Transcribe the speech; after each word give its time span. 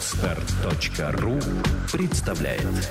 Отстар.ру 0.00 1.34
представляет 1.92 2.90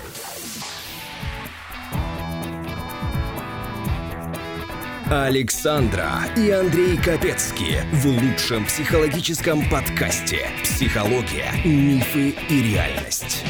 Александра 5.10 6.08
и 6.38 6.52
Андрей 6.52 6.98
Капецки 6.98 7.78
в 7.94 8.06
лучшем 8.06 8.64
психологическом 8.66 9.68
подкасте 9.72 10.42
«Психология, 10.62 11.50
мифы 11.66 12.36
и 12.48 12.74
реальность». 12.74 13.44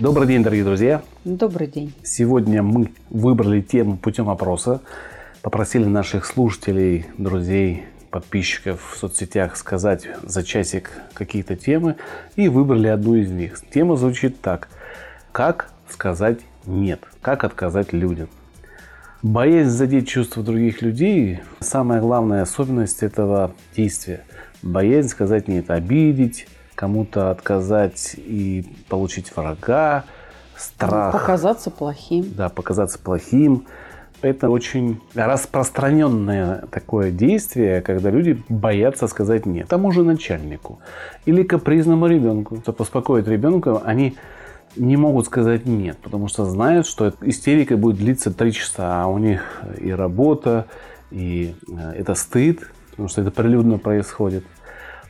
Добрый 0.00 0.26
день, 0.26 0.42
дорогие 0.42 0.64
друзья. 0.64 1.02
Добрый 1.22 1.68
день. 1.68 1.94
Сегодня 2.02 2.60
мы 2.64 2.90
выбрали 3.08 3.60
тему 3.60 3.98
путем 3.98 4.28
опроса. 4.28 4.80
Попросили 5.42 5.84
наших 5.84 6.26
слушателей, 6.26 7.06
друзей, 7.18 7.84
подписчиков 8.10 8.92
в 8.92 8.96
соцсетях 8.96 9.56
сказать 9.56 10.08
за 10.22 10.42
часик 10.42 10.90
какие-то 11.14 11.56
темы 11.56 11.96
и 12.36 12.48
выбрали 12.48 12.88
одну 12.88 13.14
из 13.14 13.30
них. 13.30 13.60
Тема 13.72 13.96
звучит 13.96 14.40
так. 14.40 14.68
Как 15.32 15.70
сказать 15.88 16.40
нет? 16.66 17.00
Как 17.22 17.44
отказать 17.44 17.92
людям? 17.92 18.28
Боязнь 19.22 19.70
задеть 19.70 20.08
чувства 20.08 20.42
других 20.42 20.80
людей– 20.80 21.40
самая 21.60 22.00
главная 22.00 22.42
особенность 22.42 23.02
этого 23.02 23.52
действия. 23.76 24.24
Боязнь 24.62 25.08
сказать 25.08 25.48
нет, 25.48 25.70
обидеть, 25.70 26.46
кому-то 26.76 27.32
отказать 27.32 28.14
и 28.16 28.64
получить 28.88 29.34
врага, 29.34 30.04
страх. 30.56 31.12
Показаться 31.12 31.70
плохим. 31.70 32.32
Да, 32.36 32.48
показаться 32.48 32.98
плохим. 33.00 33.66
Это 34.20 34.50
очень 34.50 35.00
распространенное 35.14 36.64
такое 36.70 37.12
действие, 37.12 37.80
когда 37.82 38.10
люди 38.10 38.42
боятся 38.48 39.06
сказать 39.06 39.46
нет 39.46 39.68
тому 39.68 39.92
же 39.92 40.02
начальнику 40.02 40.80
или 41.24 41.44
капризному 41.44 42.06
ребенку. 42.06 42.58
Чтобы 42.62 42.82
успокоить 42.82 43.28
ребенка, 43.28 43.80
они 43.84 44.16
не 44.76 44.96
могут 44.96 45.26
сказать 45.26 45.66
нет, 45.66 45.98
потому 45.98 46.28
что 46.28 46.44
знают, 46.44 46.86
что 46.86 47.12
истерика 47.22 47.76
будет 47.76 47.96
длиться 47.96 48.32
три 48.32 48.52
часа, 48.52 49.02
а 49.02 49.06
у 49.06 49.18
них 49.18 49.62
и 49.78 49.90
работа, 49.90 50.66
и 51.10 51.54
э, 51.68 51.92
это 51.96 52.14
стыд, 52.14 52.60
потому 52.90 53.08
что 53.08 53.22
это 53.22 53.30
прилюдно 53.30 53.78
происходит. 53.78 54.44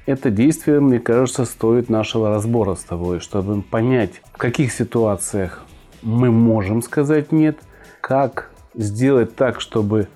Это 0.06 0.30
действие, 0.30 0.80
мне 0.80 1.00
кажется, 1.00 1.44
стоит 1.44 1.90
нашего 1.90 2.30
разбора 2.30 2.74
с 2.74 2.84
тобой, 2.84 3.20
чтобы 3.20 3.62
понять, 3.62 4.22
в 4.32 4.38
каких 4.38 4.72
ситуациях 4.72 5.64
мы 6.02 6.30
можем 6.30 6.82
сказать 6.82 7.32
нет, 7.32 7.58
как 8.00 8.50
сделать 8.78 9.36
так, 9.36 9.60
чтобы 9.60 10.08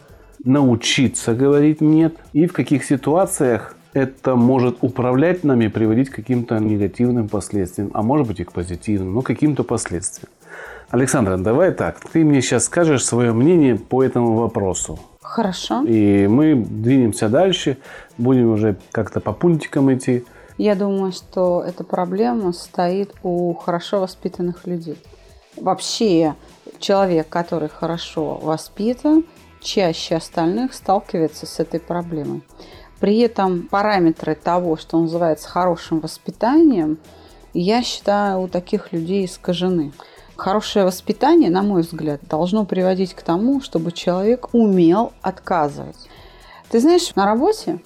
научиться 0.44 1.34
говорить 1.34 1.80
«нет», 1.80 2.14
и 2.32 2.46
в 2.46 2.52
каких 2.52 2.84
ситуациях 2.84 3.76
это 3.92 4.36
может 4.36 4.78
управлять 4.80 5.44
нами, 5.44 5.68
приводить 5.68 6.08
к 6.08 6.14
каким-то 6.14 6.58
негативным 6.58 7.28
последствиям, 7.28 7.90
а 7.92 8.02
может 8.02 8.26
быть 8.26 8.40
и 8.40 8.44
к 8.44 8.52
позитивным, 8.52 9.14
но 9.14 9.22
каким-то 9.22 9.64
последствиям. 9.64 10.30
Александра, 10.88 11.36
давай 11.36 11.72
так, 11.72 12.00
ты 12.12 12.24
мне 12.24 12.40
сейчас 12.40 12.64
скажешь 12.64 13.04
свое 13.04 13.32
мнение 13.32 13.76
по 13.76 14.02
этому 14.02 14.34
вопросу. 14.34 14.98
Хорошо. 15.20 15.82
И 15.84 16.26
мы 16.26 16.54
двинемся 16.54 17.28
дальше, 17.28 17.78
будем 18.18 18.50
уже 18.50 18.76
как-то 18.90 19.20
по 19.20 19.32
пунктикам 19.32 19.92
идти. 19.92 20.24
Я 20.58 20.74
думаю, 20.74 21.12
что 21.12 21.64
эта 21.66 21.84
проблема 21.84 22.52
стоит 22.52 23.14
у 23.22 23.54
хорошо 23.54 24.00
воспитанных 24.00 24.66
людей. 24.66 24.98
Вообще, 25.56 26.34
человек, 26.78 27.28
который 27.28 27.68
хорошо 27.68 28.38
воспитан, 28.42 29.24
чаще 29.60 30.16
остальных 30.16 30.74
сталкивается 30.74 31.46
с 31.46 31.60
этой 31.60 31.80
проблемой. 31.80 32.42
При 33.00 33.18
этом 33.18 33.68
параметры 33.68 34.34
того, 34.34 34.76
что 34.76 35.00
называется 35.00 35.48
хорошим 35.48 36.00
воспитанием, 36.00 36.98
я 37.54 37.82
считаю, 37.82 38.40
у 38.40 38.48
таких 38.48 38.92
людей 38.92 39.24
искажены. 39.24 39.92
Хорошее 40.36 40.84
воспитание, 40.84 41.50
на 41.50 41.62
мой 41.62 41.82
взгляд, 41.82 42.20
должно 42.28 42.64
приводить 42.64 43.14
к 43.14 43.22
тому, 43.22 43.60
чтобы 43.60 43.92
человек 43.92 44.48
умел 44.52 45.12
отказывать. 45.20 46.08
Ты 46.70 46.80
знаешь, 46.80 47.14
на 47.14 47.26
работе 47.26 47.80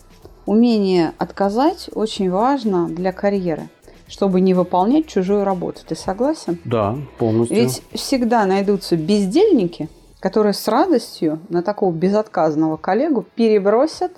умение 0.46 1.12
отказать 1.18 1.90
очень 1.92 2.30
важно 2.30 2.86
для 2.88 3.12
карьеры 3.12 3.68
чтобы 4.08 4.40
не 4.40 4.54
выполнять 4.54 5.06
чужую 5.06 5.44
работу. 5.44 5.80
Ты 5.86 5.96
согласен? 5.96 6.58
Да, 6.64 6.96
полностью. 7.18 7.56
Ведь 7.56 7.82
всегда 7.92 8.46
найдутся 8.46 8.96
бездельники, 8.96 9.88
которые 10.20 10.52
с 10.52 10.66
радостью 10.68 11.40
на 11.48 11.62
такого 11.62 11.92
безотказного 11.92 12.76
коллегу 12.76 13.24
перебросят 13.34 14.12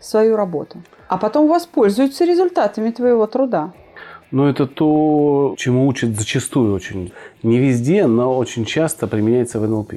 свою 0.00 0.36
работу, 0.36 0.82
а 1.08 1.16
потом 1.16 1.48
воспользуются 1.48 2.24
результатами 2.24 2.90
твоего 2.90 3.26
труда. 3.26 3.72
Но 4.30 4.48
это 4.48 4.66
то, 4.66 5.54
чему 5.58 5.86
учат 5.86 6.16
зачастую 6.16 6.74
очень. 6.74 7.12
Не 7.42 7.58
везде, 7.58 8.06
но 8.06 8.36
очень 8.36 8.64
часто 8.64 9.06
применяется 9.06 9.60
в 9.60 9.68
НЛП 9.68 9.94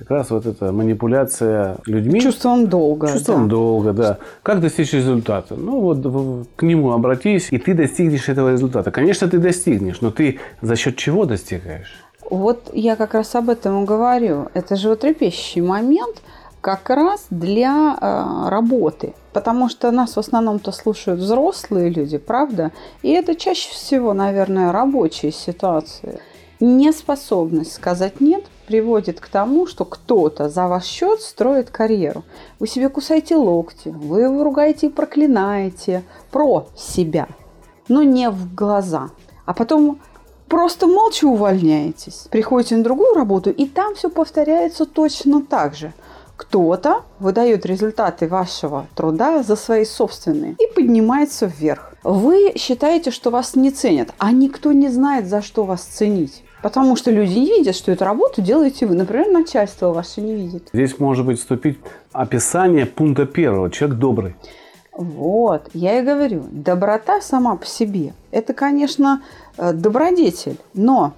как 0.00 0.10
раз 0.10 0.30
вот 0.30 0.46
эта 0.46 0.72
манипуляция 0.72 1.76
людьми. 1.84 2.20
Чувством 2.22 2.68
долга. 2.68 3.08
Чувством 3.08 3.48
да. 3.48 3.50
долга, 3.50 3.92
да. 3.92 4.18
Как 4.42 4.60
достичь 4.60 4.94
результата? 4.94 5.56
Ну 5.56 5.80
вот 5.80 6.46
к 6.56 6.62
нему 6.62 6.92
обратись, 6.92 7.48
и 7.50 7.58
ты 7.58 7.74
достигнешь 7.74 8.30
этого 8.30 8.52
результата. 8.52 8.90
Конечно, 8.90 9.28
ты 9.28 9.36
достигнешь, 9.38 10.00
но 10.00 10.10
ты 10.10 10.38
за 10.62 10.76
счет 10.76 10.96
чего 10.96 11.26
достигаешь? 11.26 12.02
Вот 12.30 12.70
я 12.72 12.96
как 12.96 13.12
раз 13.12 13.34
об 13.34 13.50
этом 13.50 13.82
и 13.82 13.86
говорю. 13.86 14.48
Это 14.54 14.76
же 14.76 14.88
вот 14.88 15.00
трепещущий 15.00 15.60
момент 15.60 16.22
как 16.62 16.88
раз 16.88 17.26
для 17.28 17.98
э, 18.00 18.48
работы. 18.48 19.12
Потому 19.34 19.68
что 19.68 19.90
нас 19.90 20.16
в 20.16 20.18
основном-то 20.18 20.72
слушают 20.72 21.20
взрослые 21.20 21.90
люди, 21.90 22.16
правда? 22.16 22.72
И 23.02 23.10
это 23.10 23.34
чаще 23.34 23.70
всего, 23.70 24.14
наверное, 24.14 24.72
рабочие 24.72 25.30
ситуации. 25.30 26.20
Неспособность 26.58 27.74
сказать 27.74 28.20
«нет» 28.20 28.44
приводит 28.70 29.18
к 29.18 29.26
тому, 29.26 29.66
что 29.66 29.84
кто-то 29.84 30.48
за 30.48 30.68
ваш 30.68 30.84
счет 30.84 31.20
строит 31.20 31.70
карьеру. 31.70 32.22
Вы 32.60 32.68
себе 32.68 32.88
кусаете 32.88 33.34
локти, 33.34 33.88
вы 33.88 34.20
его 34.20 34.44
ругаете 34.44 34.86
и 34.86 34.90
проклинаете 34.90 36.04
про 36.30 36.68
себя, 36.76 37.26
но 37.88 38.04
не 38.04 38.30
в 38.30 38.54
глаза. 38.54 39.10
А 39.44 39.54
потом 39.54 39.98
просто 40.46 40.86
молча 40.86 41.24
увольняетесь, 41.24 42.28
приходите 42.30 42.76
на 42.76 42.84
другую 42.84 43.12
работу, 43.14 43.50
и 43.50 43.66
там 43.66 43.96
все 43.96 44.08
повторяется 44.08 44.86
точно 44.86 45.42
так 45.42 45.74
же. 45.74 45.92
Кто-то 46.36 47.02
выдает 47.18 47.66
результаты 47.66 48.28
вашего 48.28 48.86
труда 48.94 49.42
за 49.42 49.56
свои 49.56 49.84
собственные 49.84 50.54
и 50.60 50.72
поднимается 50.76 51.46
вверх. 51.46 51.94
Вы 52.04 52.52
считаете, 52.56 53.10
что 53.10 53.30
вас 53.30 53.56
не 53.56 53.72
ценят, 53.72 54.14
а 54.18 54.30
никто 54.30 54.70
не 54.70 54.90
знает, 54.90 55.26
за 55.26 55.42
что 55.42 55.64
вас 55.64 55.82
ценить. 55.82 56.44
Потому 56.62 56.96
что 56.96 57.10
люди 57.10 57.32
не 57.38 57.46
видят, 57.46 57.74
что 57.74 57.92
эту 57.92 58.04
работу 58.04 58.42
делаете 58.42 58.86
вы. 58.86 58.94
Например, 58.94 59.30
начальство 59.30 59.92
ваше 59.92 60.20
не 60.20 60.34
видит. 60.34 60.68
Здесь 60.72 60.98
может 60.98 61.24
быть 61.24 61.38
вступить 61.38 61.78
описание 62.12 62.86
пункта 62.86 63.26
первого. 63.26 63.70
Человек 63.70 63.98
добрый. 63.98 64.34
Вот, 64.92 65.70
я 65.72 66.00
и 66.00 66.02
говорю, 66.02 66.44
доброта 66.50 67.20
сама 67.22 67.56
по 67.56 67.64
себе, 67.64 68.12
это, 68.32 68.52
конечно, 68.52 69.22
э, 69.56 69.72
добродетель, 69.72 70.58
но, 70.74 71.14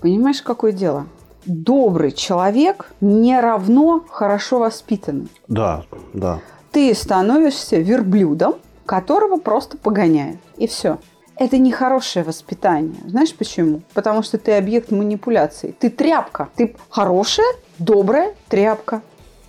понимаешь, 0.00 0.40
какое 0.40 0.72
дело? 0.72 1.06
Добрый 1.44 2.12
человек 2.12 2.92
не 3.02 3.38
равно 3.38 4.02
хорошо 4.08 4.60
воспитанный. 4.60 5.28
Да, 5.48 5.84
да. 6.14 6.38
Ты 6.70 6.94
становишься 6.94 7.76
верблюдом, 7.76 8.54
которого 8.86 9.36
просто 9.36 9.76
погоняют, 9.76 10.40
и 10.56 10.66
все. 10.66 10.98
Это 11.36 11.58
не 11.58 11.72
хорошее 11.72 12.24
воспитание. 12.24 13.00
Знаешь 13.06 13.34
почему? 13.34 13.82
Потому 13.92 14.22
что 14.22 14.38
ты 14.38 14.52
объект 14.52 14.90
манипуляции. 14.90 15.74
Ты 15.78 15.90
тряпка. 15.90 16.48
Ты 16.54 16.76
хорошая, 16.88 17.52
добрая 17.78 18.34
тряпка. 18.48 19.02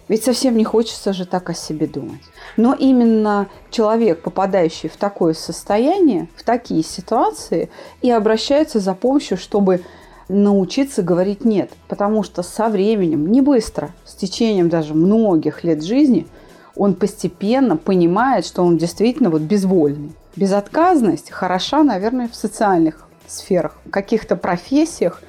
Ведь 0.07 0.23
совсем 0.23 0.55
не 0.55 0.63
хочется 0.63 1.13
же 1.13 1.25
так 1.25 1.49
о 1.49 1.53
себе 1.53 1.87
думать. 1.87 2.21
Но 2.57 2.73
именно 2.73 3.47
человек, 3.71 4.21
попадающий 4.21 4.89
в 4.89 4.97
такое 4.97 5.33
состояние, 5.33 6.27
в 6.35 6.43
такие 6.43 6.83
ситуации, 6.83 7.69
и 8.01 8.11
обращается 8.11 8.79
за 8.79 8.93
помощью, 8.93 9.37
чтобы 9.37 9.81
научиться 10.27 11.01
говорить 11.01 11.43
«нет». 11.43 11.71
Потому 11.87 12.23
что 12.23 12.43
со 12.43 12.69
временем, 12.69 13.31
не 13.31 13.41
быстро, 13.41 13.91
с 14.05 14.13
течением 14.13 14.69
даже 14.69 14.93
многих 14.93 15.63
лет 15.63 15.83
жизни, 15.83 16.27
он 16.75 16.95
постепенно 16.95 17.77
понимает, 17.77 18.45
что 18.45 18.63
он 18.63 18.77
действительно 18.77 19.29
вот 19.29 19.41
безвольный. 19.41 20.13
Безотказность 20.35 21.31
хороша, 21.31 21.83
наверное, 21.83 22.27
в 22.27 22.35
социальных 22.35 23.07
сферах, 23.27 23.77
в 23.85 23.89
каких-то 23.89 24.35
профессиях, 24.35 25.21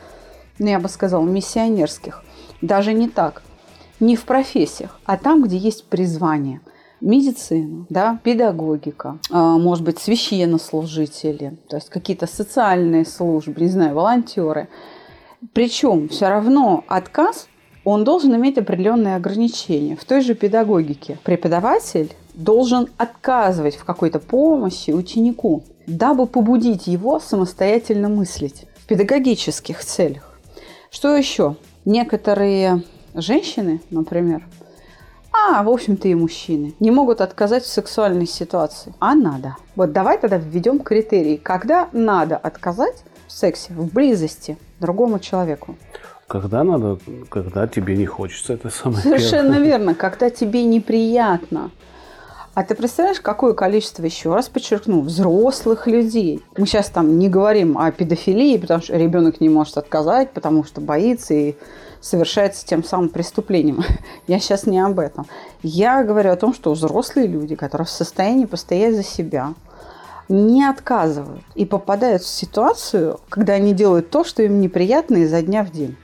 ну, 0.58 0.68
я 0.68 0.80
бы 0.80 0.88
сказала, 0.88 1.24
миссионерских. 1.24 2.24
Даже 2.60 2.92
не 2.92 3.08
так. 3.08 3.42
Не 4.00 4.16
в 4.16 4.24
профессиях, 4.24 4.98
а 5.04 5.16
там, 5.16 5.42
где 5.42 5.56
есть 5.56 5.86
призвание. 5.86 6.60
Медицина, 7.00 7.86
да, 7.90 8.18
педагогика, 8.24 9.18
а, 9.30 9.58
может 9.58 9.84
быть, 9.84 9.98
священнослужители, 9.98 11.58
то 11.68 11.76
есть 11.76 11.90
какие-то 11.90 12.26
социальные 12.26 13.04
службы, 13.04 13.60
не 13.60 13.68
знаю, 13.68 13.94
волонтеры. 13.94 14.68
Причем 15.52 16.08
все 16.08 16.28
равно 16.28 16.84
отказ, 16.88 17.48
он 17.86 18.02
должен 18.02 18.34
иметь 18.34 18.58
определенные 18.58 19.14
ограничения. 19.14 19.94
В 19.94 20.04
той 20.04 20.20
же 20.20 20.34
педагогике 20.34 21.18
преподаватель 21.22 22.12
должен 22.34 22.88
отказывать 22.98 23.76
в 23.76 23.84
какой-то 23.84 24.18
помощи 24.18 24.90
ученику, 24.90 25.62
дабы 25.86 26.26
побудить 26.26 26.88
его 26.88 27.20
самостоятельно 27.20 28.08
мыслить 28.08 28.66
в 28.78 28.86
педагогических 28.86 29.84
целях. 29.84 30.36
Что 30.90 31.16
еще? 31.16 31.54
Некоторые 31.84 32.82
женщины, 33.14 33.80
например, 33.90 34.42
а, 35.32 35.62
в 35.62 35.68
общем-то, 35.68 36.08
и 36.08 36.14
мужчины 36.16 36.74
не 36.80 36.90
могут 36.90 37.20
отказать 37.20 37.62
в 37.62 37.68
сексуальной 37.68 38.26
ситуации. 38.26 38.94
А 38.98 39.14
надо. 39.14 39.58
Вот 39.76 39.92
давай 39.92 40.18
тогда 40.18 40.38
введем 40.38 40.80
критерии, 40.80 41.36
когда 41.36 41.88
надо 41.92 42.36
отказать 42.36 43.04
в 43.28 43.32
сексе, 43.32 43.72
в 43.74 43.92
близости 43.92 44.58
другому 44.80 45.20
человеку. 45.20 45.76
Когда 46.26 46.64
надо, 46.64 46.98
когда 47.28 47.66
тебе 47.68 47.96
не 47.96 48.06
хочется, 48.06 48.54
это 48.54 48.68
самое 48.68 49.02
Совершенно 49.02 49.54
первое. 49.54 49.68
верно, 49.68 49.94
когда 49.94 50.28
тебе 50.28 50.64
неприятно. 50.64 51.70
А 52.54 52.64
ты 52.64 52.74
представляешь, 52.74 53.20
какое 53.20 53.52
количество, 53.52 54.02
еще 54.02 54.34
раз 54.34 54.48
подчеркну, 54.48 55.02
взрослых 55.02 55.86
людей. 55.86 56.42
Мы 56.56 56.66
сейчас 56.66 56.88
там 56.88 57.18
не 57.18 57.28
говорим 57.28 57.76
о 57.76 57.92
педофилии, 57.92 58.56
потому 58.56 58.82
что 58.82 58.96
ребенок 58.96 59.40
не 59.42 59.50
может 59.50 59.76
отказать, 59.76 60.30
потому 60.32 60.64
что 60.64 60.80
боится 60.80 61.34
и 61.34 61.54
совершается 62.00 62.66
тем 62.66 62.82
самым 62.82 63.10
преступлением. 63.10 63.84
Я 64.26 64.40
сейчас 64.40 64.66
не 64.66 64.80
об 64.80 64.98
этом. 64.98 65.26
Я 65.62 66.02
говорю 66.02 66.32
о 66.32 66.36
том, 66.36 66.54
что 66.54 66.72
взрослые 66.72 67.26
люди, 67.26 67.54
которые 67.54 67.86
в 67.86 67.90
состоянии 67.90 68.46
постоять 68.46 68.96
за 68.96 69.02
себя, 69.04 69.54
не 70.28 70.64
отказывают 70.64 71.44
и 71.54 71.64
попадают 71.64 72.22
в 72.22 72.26
ситуацию, 72.26 73.20
когда 73.28 73.52
они 73.52 73.74
делают 73.74 74.10
то, 74.10 74.24
что 74.24 74.42
им 74.42 74.60
неприятно 74.60 75.16
изо 75.18 75.42
дня 75.42 75.62
в 75.62 75.70
день. 75.70 75.96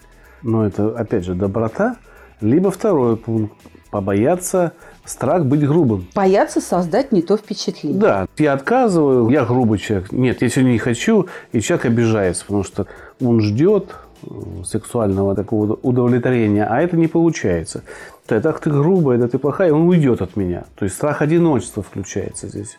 Но 0.43 0.67
это, 0.67 0.97
опять 0.97 1.25
же, 1.25 1.35
доброта. 1.35 1.97
Либо 2.41 2.71
второй 2.71 3.17
пункт. 3.17 3.55
Побояться, 3.91 4.73
страх 5.05 5.45
быть 5.45 5.67
грубым. 5.67 6.07
Боятся 6.15 6.63
создать 6.63 7.13
не 7.13 7.21
то 7.21 7.37
впечатление. 7.37 8.01
Да, 8.01 8.27
я 8.39 8.55
отказываю, 8.55 9.29
я 9.29 9.45
грубый 9.45 9.79
человек. 9.79 10.13
Нет, 10.13 10.41
я 10.41 10.49
сегодня 10.49 10.73
не 10.73 10.79
хочу, 10.79 11.27
и 11.53 11.61
человек 11.61 11.85
обижается, 11.85 12.47
потому 12.47 12.65
что 12.65 12.87
он 13.21 13.43
ждет 13.43 13.95
э, 14.23 14.29
сексуального 14.65 15.35
такого 15.35 15.75
удовлетворения, 15.75 16.65
а 16.65 16.81
это 16.81 16.97
не 16.97 17.07
получается. 17.07 17.83
Да, 18.27 18.41
так 18.41 18.61
ты 18.61 18.71
грубая, 18.71 19.19
да 19.19 19.29
ты 19.29 19.37
плохая, 19.37 19.75
он 19.75 19.87
уйдет 19.87 20.23
от 20.23 20.37
меня. 20.37 20.65
То 20.75 20.87
есть 20.87 20.97
страх 20.97 21.21
одиночества 21.21 21.83
включается 21.83 22.49
здесь. 22.49 22.79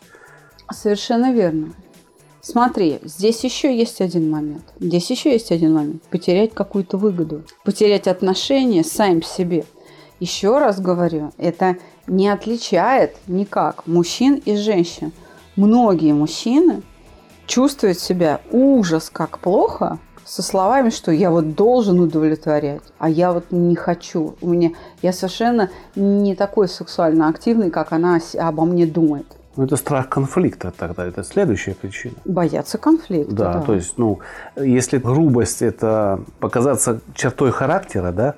Совершенно 0.72 1.32
верно. 1.32 1.68
Смотри, 2.44 3.00
здесь 3.04 3.42
еще 3.42 3.74
есть 3.74 4.02
один 4.02 4.30
момент. 4.30 4.64
Здесь 4.78 5.10
еще 5.10 5.32
есть 5.32 5.50
один 5.50 5.72
момент. 5.72 6.02
Потерять 6.10 6.52
какую-то 6.52 6.98
выгоду. 6.98 7.42
Потерять 7.64 8.06
отношения 8.06 8.84
сами 8.84 9.20
к 9.20 9.24
себе. 9.24 9.64
Еще 10.20 10.58
раз 10.58 10.78
говорю, 10.78 11.32
это 11.38 11.78
не 12.06 12.28
отличает 12.28 13.16
никак 13.28 13.86
мужчин 13.86 14.42
и 14.44 14.56
женщин. 14.56 15.12
Многие 15.56 16.12
мужчины 16.12 16.82
чувствуют 17.46 17.98
себя 17.98 18.42
ужас 18.52 19.08
как 19.08 19.38
плохо 19.38 19.98
со 20.26 20.42
словами, 20.42 20.90
что 20.90 21.12
я 21.12 21.30
вот 21.30 21.54
должен 21.54 21.98
удовлетворять, 21.98 22.82
а 22.98 23.08
я 23.08 23.32
вот 23.32 23.52
не 23.52 23.74
хочу. 23.74 24.36
У 24.42 24.48
меня 24.48 24.72
я 25.00 25.14
совершенно 25.14 25.70
не 25.96 26.34
такой 26.34 26.68
сексуально 26.68 27.28
активный, 27.28 27.70
как 27.70 27.92
она 27.92 28.20
обо 28.38 28.66
мне 28.66 28.84
думает. 28.84 29.26
Ну, 29.56 29.64
это 29.64 29.76
страх 29.76 30.08
конфликта 30.08 30.72
тогда, 30.76 31.06
это 31.06 31.22
следующая 31.22 31.74
причина. 31.74 32.14
Бояться 32.24 32.78
конфликта. 32.78 33.34
Да, 33.34 33.52
да, 33.54 33.60
то 33.60 33.74
есть, 33.74 33.98
ну, 33.98 34.18
если 34.56 34.98
грубость– 34.98 35.62
это 35.62 36.20
показаться 36.40 37.00
чертой 37.14 37.52
характера, 37.52 38.12
да, 38.12 38.34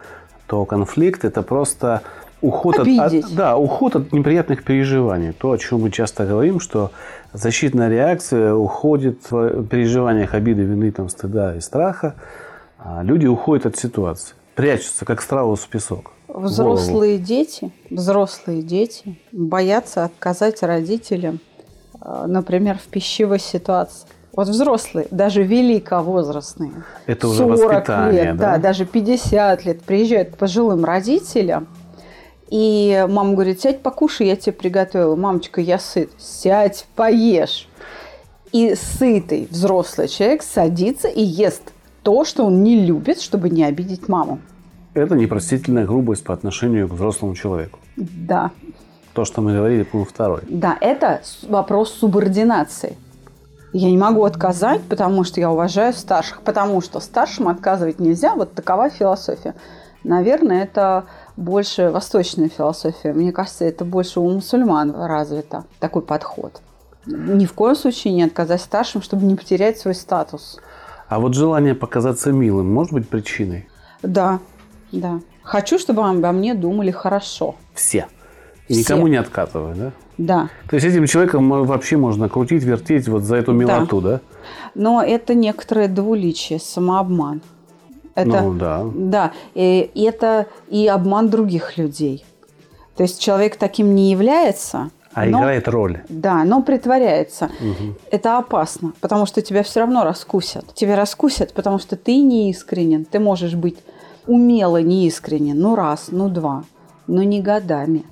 то 0.46 0.64
конфликт– 0.64 1.24
это 1.24 1.42
просто 1.42 2.02
уход 2.40 2.78
от, 2.78 2.86
от, 2.86 3.34
да, 3.34 3.56
уход 3.56 3.96
от 3.96 4.12
неприятных 4.12 4.62
переживаний. 4.62 5.32
То, 5.32 5.52
о 5.52 5.58
чем 5.58 5.80
мы 5.80 5.90
часто 5.90 6.26
говорим, 6.26 6.60
что 6.60 6.90
защитная 7.32 7.88
реакция 7.88 8.52
уходит 8.52 9.30
в 9.30 9.66
переживаниях 9.66 10.34
обиды, 10.34 10.62
вины, 10.62 10.90
там, 10.90 11.08
стыда 11.08 11.56
и 11.56 11.60
страха. 11.60 12.14
А 12.78 13.02
люди 13.02 13.26
уходят 13.26 13.66
от 13.66 13.76
ситуации, 13.76 14.34
прячутся, 14.54 15.04
как 15.04 15.22
страус 15.22 15.60
в 15.60 15.68
песок. 15.68 16.12
Взрослые 16.36 17.16
дети, 17.16 17.72
взрослые 17.88 18.60
дети 18.62 19.18
боятся 19.32 20.04
отказать 20.04 20.62
родителям, 20.62 21.40
например, 22.26 22.78
в 22.78 22.88
пищевой 22.88 23.40
ситуации. 23.40 24.06
Вот 24.34 24.48
взрослые, 24.48 25.08
даже 25.10 25.42
великовозрастные, 25.42 26.84
это 27.06 27.26
уже 27.26 27.38
40 27.38 27.58
воспитание, 27.58 28.24
лет, 28.24 28.36
да? 28.36 28.52
да, 28.52 28.58
даже 28.58 28.84
50 28.84 29.64
лет, 29.64 29.82
приезжают 29.82 30.34
к 30.34 30.36
пожилым 30.36 30.84
родителям, 30.84 31.68
и 32.50 33.06
мама 33.08 33.32
говорит, 33.32 33.62
сядь 33.62 33.80
покушай, 33.80 34.26
я 34.26 34.36
тебе 34.36 34.52
приготовила. 34.52 35.16
Мамочка, 35.16 35.62
я 35.62 35.78
сыт. 35.78 36.10
Сядь, 36.18 36.86
поешь. 36.94 37.66
И 38.52 38.74
сытый 38.74 39.48
взрослый 39.50 40.06
человек 40.08 40.42
садится 40.42 41.08
и 41.08 41.22
ест 41.22 41.72
то, 42.02 42.24
что 42.26 42.44
он 42.44 42.62
не 42.62 42.84
любит, 42.84 43.22
чтобы 43.22 43.48
не 43.48 43.64
обидеть 43.64 44.06
маму. 44.08 44.38
Это 44.96 45.14
непростительная 45.14 45.84
грубость 45.84 46.24
по 46.24 46.32
отношению 46.32 46.88
к 46.88 46.92
взрослому 46.92 47.34
человеку. 47.34 47.78
Да. 47.96 48.50
То, 49.12 49.26
что 49.26 49.42
мы 49.42 49.54
говорили, 49.54 49.82
пункт 49.82 50.12
второй. 50.12 50.40
Да, 50.48 50.78
это 50.80 51.20
вопрос 51.46 51.92
субординации. 51.92 52.96
Я 53.74 53.90
не 53.90 53.98
могу 53.98 54.24
отказать, 54.24 54.80
потому 54.88 55.24
что 55.24 55.38
я 55.38 55.50
уважаю 55.50 55.92
старших, 55.92 56.40
потому 56.40 56.80
что 56.80 57.00
старшим 57.00 57.48
отказывать 57.48 57.98
нельзя. 58.00 58.34
Вот 58.34 58.54
такова 58.54 58.88
философия. 58.88 59.54
Наверное, 60.02 60.62
это 60.62 61.04
больше 61.36 61.90
восточная 61.90 62.48
философия. 62.48 63.12
Мне 63.12 63.32
кажется, 63.32 63.66
это 63.66 63.84
больше 63.84 64.20
у 64.20 64.30
мусульман 64.30 64.94
развито 64.94 65.64
такой 65.78 66.00
подход. 66.00 66.62
Ни 67.04 67.44
в 67.44 67.52
коем 67.52 67.76
случае 67.76 68.14
не 68.14 68.22
отказать 68.22 68.62
старшим, 68.62 69.02
чтобы 69.02 69.26
не 69.26 69.34
потерять 69.34 69.78
свой 69.78 69.94
статус. 69.94 70.58
А 71.08 71.20
вот 71.20 71.34
желание 71.34 71.74
показаться 71.74 72.32
милым 72.32 72.72
может 72.72 72.94
быть 72.94 73.08
причиной? 73.10 73.68
Да, 74.02 74.40
да. 74.96 75.20
Хочу, 75.42 75.78
чтобы 75.78 76.02
обо 76.08 76.32
мне 76.32 76.54
думали 76.54 76.90
хорошо. 76.90 77.54
Все. 77.74 78.06
И 78.68 78.76
никому 78.76 79.02
Все. 79.02 79.10
не 79.10 79.16
отказывая, 79.16 79.74
да? 79.74 79.92
Да. 80.18 80.48
То 80.68 80.76
есть 80.76 80.86
этим 80.86 81.06
человеком 81.06 81.48
вообще 81.64 81.96
можно 81.96 82.28
крутить, 82.28 82.64
вертеть 82.64 83.06
вот 83.08 83.22
за 83.22 83.36
эту 83.36 83.52
милоту, 83.52 84.00
да? 84.00 84.10
да? 84.10 84.20
Но 84.74 85.02
это 85.02 85.34
некоторое 85.34 85.88
двуличие, 85.88 86.58
самообман. 86.58 87.42
Это, 88.14 88.40
ну, 88.40 88.54
да. 88.54 88.84
Да, 88.94 89.32
и 89.54 89.90
это 89.94 90.46
и 90.68 90.86
обман 90.88 91.28
других 91.28 91.76
людей. 91.76 92.24
То 92.96 93.02
есть 93.02 93.20
человек 93.20 93.56
таким 93.56 93.94
не 93.94 94.10
является. 94.10 94.90
А 95.12 95.26
но, 95.26 95.40
играет 95.40 95.68
роль. 95.68 96.00
Да, 96.08 96.44
но 96.44 96.62
притворяется. 96.62 97.50
Угу. 97.60 97.94
Это 98.10 98.38
опасно, 98.38 98.92
потому 99.00 99.26
что 99.26 99.42
тебя 99.42 99.62
все 99.62 99.80
равно 99.80 100.02
раскусят. 100.02 100.74
Тебя 100.74 100.96
раскусят, 100.96 101.52
потому 101.52 101.78
что 101.78 101.96
ты 101.96 102.16
не 102.16 102.50
искренен. 102.50 103.04
Ты 103.04 103.18
можешь 103.18 103.54
быть 103.54 103.78
умело 104.26 104.82
неискренен, 104.82 105.58
ну 105.58 105.74
раз, 105.74 106.08
ну 106.10 106.28
два, 106.28 106.64
но 107.06 107.22
не 107.22 107.40
годами. 107.40 108.04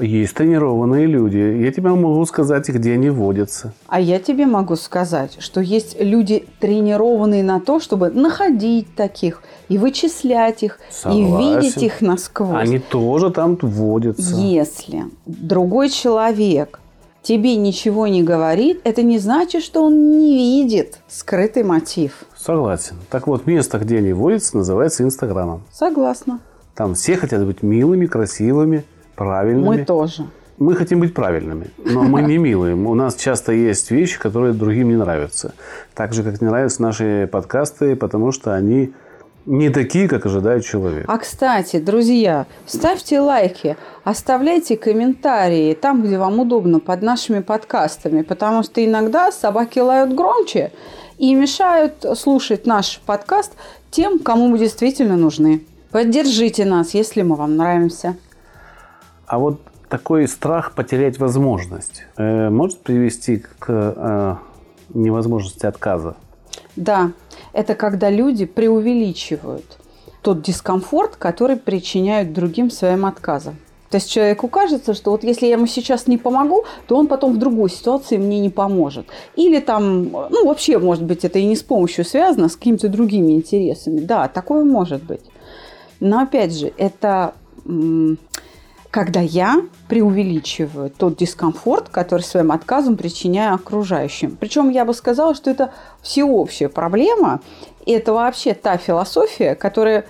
Есть 0.00 0.34
тренированные 0.34 1.06
люди. 1.06 1.36
Я 1.36 1.72
тебе 1.72 1.90
могу 1.90 2.24
сказать, 2.24 2.68
где 2.68 2.92
они 2.92 3.10
водятся. 3.10 3.72
А 3.88 4.00
я 4.00 4.20
тебе 4.20 4.46
могу 4.46 4.76
сказать, 4.76 5.36
что 5.40 5.60
есть 5.60 5.96
люди, 6.00 6.44
тренированные 6.60 7.42
на 7.42 7.58
то, 7.60 7.80
чтобы 7.80 8.10
находить 8.10 8.94
таких 8.94 9.42
и 9.68 9.76
вычислять 9.76 10.62
их, 10.62 10.78
Согласен. 10.90 11.24
и 11.24 11.56
видеть 11.60 11.82
их 11.82 12.00
насквозь. 12.00 12.56
Они 12.68 12.78
тоже 12.78 13.30
там 13.30 13.58
водятся. 13.60 14.36
Если 14.36 15.04
другой 15.26 15.90
человек 15.90 16.80
тебе 17.22 17.56
ничего 17.56 18.06
не 18.06 18.22
говорит, 18.22 18.80
это 18.84 19.02
не 19.02 19.18
значит, 19.18 19.62
что 19.64 19.84
он 19.84 20.12
не 20.18 20.36
видит 20.36 21.00
скрытый 21.08 21.64
мотив. 21.64 22.24
Согласен. 22.48 22.96
Так 23.10 23.26
вот, 23.26 23.46
место, 23.46 23.76
где 23.78 23.98
они 23.98 24.14
водятся, 24.14 24.56
называется 24.56 25.02
Инстаграмом. 25.02 25.64
Согласна. 25.70 26.40
Там 26.74 26.94
все 26.94 27.18
хотят 27.18 27.44
быть 27.44 27.62
милыми, 27.62 28.06
красивыми, 28.06 28.84
правильными. 29.16 29.80
Мы 29.80 29.84
тоже. 29.84 30.24
Мы 30.56 30.74
хотим 30.74 31.00
быть 31.00 31.12
правильными, 31.12 31.70
но 31.76 32.04
мы 32.04 32.22
не 32.22 32.38
милые. 32.38 32.74
У 32.74 32.94
нас 32.94 33.16
часто 33.16 33.52
есть 33.52 33.90
вещи, 33.90 34.18
которые 34.18 34.54
другим 34.54 34.88
не 34.88 34.96
нравятся. 34.96 35.52
Так 35.94 36.14
же, 36.14 36.22
как 36.22 36.40
не 36.40 36.48
нравятся 36.48 36.80
наши 36.80 37.28
подкасты, 37.30 37.96
потому 37.96 38.32
что 38.32 38.54
они 38.54 38.94
не 39.44 39.68
такие, 39.68 40.08
как 40.08 40.24
ожидает 40.24 40.64
человек. 40.64 41.04
А 41.06 41.18
кстати, 41.18 41.78
друзья, 41.78 42.46
ставьте 42.64 43.20
лайки, 43.20 43.76
оставляйте 44.04 44.78
комментарии 44.78 45.74
там, 45.74 46.02
где 46.02 46.16
вам 46.16 46.40
удобно, 46.40 46.80
под 46.80 47.02
нашими 47.02 47.40
подкастами, 47.40 48.22
потому 48.22 48.62
что 48.62 48.82
иногда 48.82 49.32
собаки 49.32 49.80
лают 49.80 50.14
громче 50.14 50.72
и 51.18 51.34
мешают 51.34 52.06
слушать 52.16 52.66
наш 52.66 53.00
подкаст 53.04 53.52
тем, 53.90 54.18
кому 54.18 54.48
мы 54.48 54.58
действительно 54.58 55.16
нужны. 55.16 55.64
Поддержите 55.90 56.64
нас, 56.64 56.94
если 56.94 57.22
мы 57.22 57.36
вам 57.36 57.56
нравимся. 57.56 58.16
А 59.26 59.38
вот 59.38 59.60
такой 59.88 60.28
страх 60.28 60.72
потерять 60.72 61.18
возможность 61.18 62.04
э, 62.16 62.50
может 62.50 62.80
привести 62.80 63.42
к 63.58 63.66
э, 63.68 64.36
невозможности 64.94 65.66
отказа? 65.66 66.16
Да, 66.76 67.12
это 67.52 67.74
когда 67.74 68.10
люди 68.10 68.44
преувеличивают 68.46 69.78
тот 70.22 70.42
дискомфорт, 70.42 71.16
который 71.16 71.56
причиняют 71.56 72.32
другим 72.32 72.70
своим 72.70 73.06
отказом. 73.06 73.56
То 73.90 73.96
есть 73.96 74.10
человеку 74.10 74.48
кажется, 74.48 74.94
что 74.94 75.10
вот 75.10 75.24
если 75.24 75.46
я 75.46 75.52
ему 75.52 75.66
сейчас 75.66 76.06
не 76.06 76.18
помогу, 76.18 76.64
то 76.86 76.96
он 76.96 77.06
потом 77.06 77.34
в 77.34 77.38
другой 77.38 77.70
ситуации 77.70 78.18
мне 78.18 78.38
не 78.40 78.50
поможет. 78.50 79.06
Или 79.36 79.60
там, 79.60 80.10
ну 80.30 80.46
вообще, 80.46 80.78
может 80.78 81.04
быть, 81.04 81.24
это 81.24 81.38
и 81.38 81.44
не 81.44 81.56
с 81.56 81.62
помощью 81.62 82.04
связано, 82.04 82.46
а 82.46 82.48
с 82.48 82.56
какими-то 82.56 82.88
другими 82.88 83.32
интересами. 83.32 84.00
Да, 84.00 84.28
такое 84.28 84.64
может 84.64 85.02
быть. 85.02 85.22
Но 86.00 86.20
опять 86.20 86.52
же, 86.56 86.72
это 86.76 87.34
когда 88.90 89.20
я 89.20 89.62
преувеличиваю 89.88 90.90
тот 90.90 91.16
дискомфорт, 91.16 91.88
который 91.90 92.22
своим 92.22 92.52
отказом 92.52 92.96
причиняю 92.96 93.54
окружающим. 93.54 94.36
Причем 94.38 94.70
я 94.70 94.84
бы 94.84 94.94
сказала, 94.94 95.34
что 95.34 95.50
это 95.50 95.72
всеобщая 96.02 96.68
проблема. 96.68 97.40
И 97.84 97.92
это 97.92 98.12
вообще 98.12 98.54
та 98.54 98.76
философия, 98.76 99.54
которая 99.54 100.06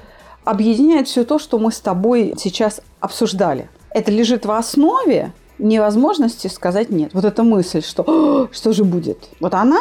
объединяет 0.49 1.09
все 1.09 1.25
то, 1.25 1.39
что 1.39 1.59
мы 1.59 1.71
с 1.71 1.81
тобой 1.81 2.35
сейчас 2.39 2.81
обсуждали. 3.01 3.69
Это 3.91 4.11
лежит 4.11 4.47
в 4.47 4.51
основе 4.51 5.33
невозможности 5.59 6.47
сказать 6.47 6.91
нет. 6.91 7.13
Вот 7.13 7.25
эта 7.25 7.43
мысль, 7.43 7.83
что 7.83 8.49
что 8.53 8.73
же 8.73 8.85
будет? 8.85 9.29
Вот 9.41 9.55
она 9.55 9.81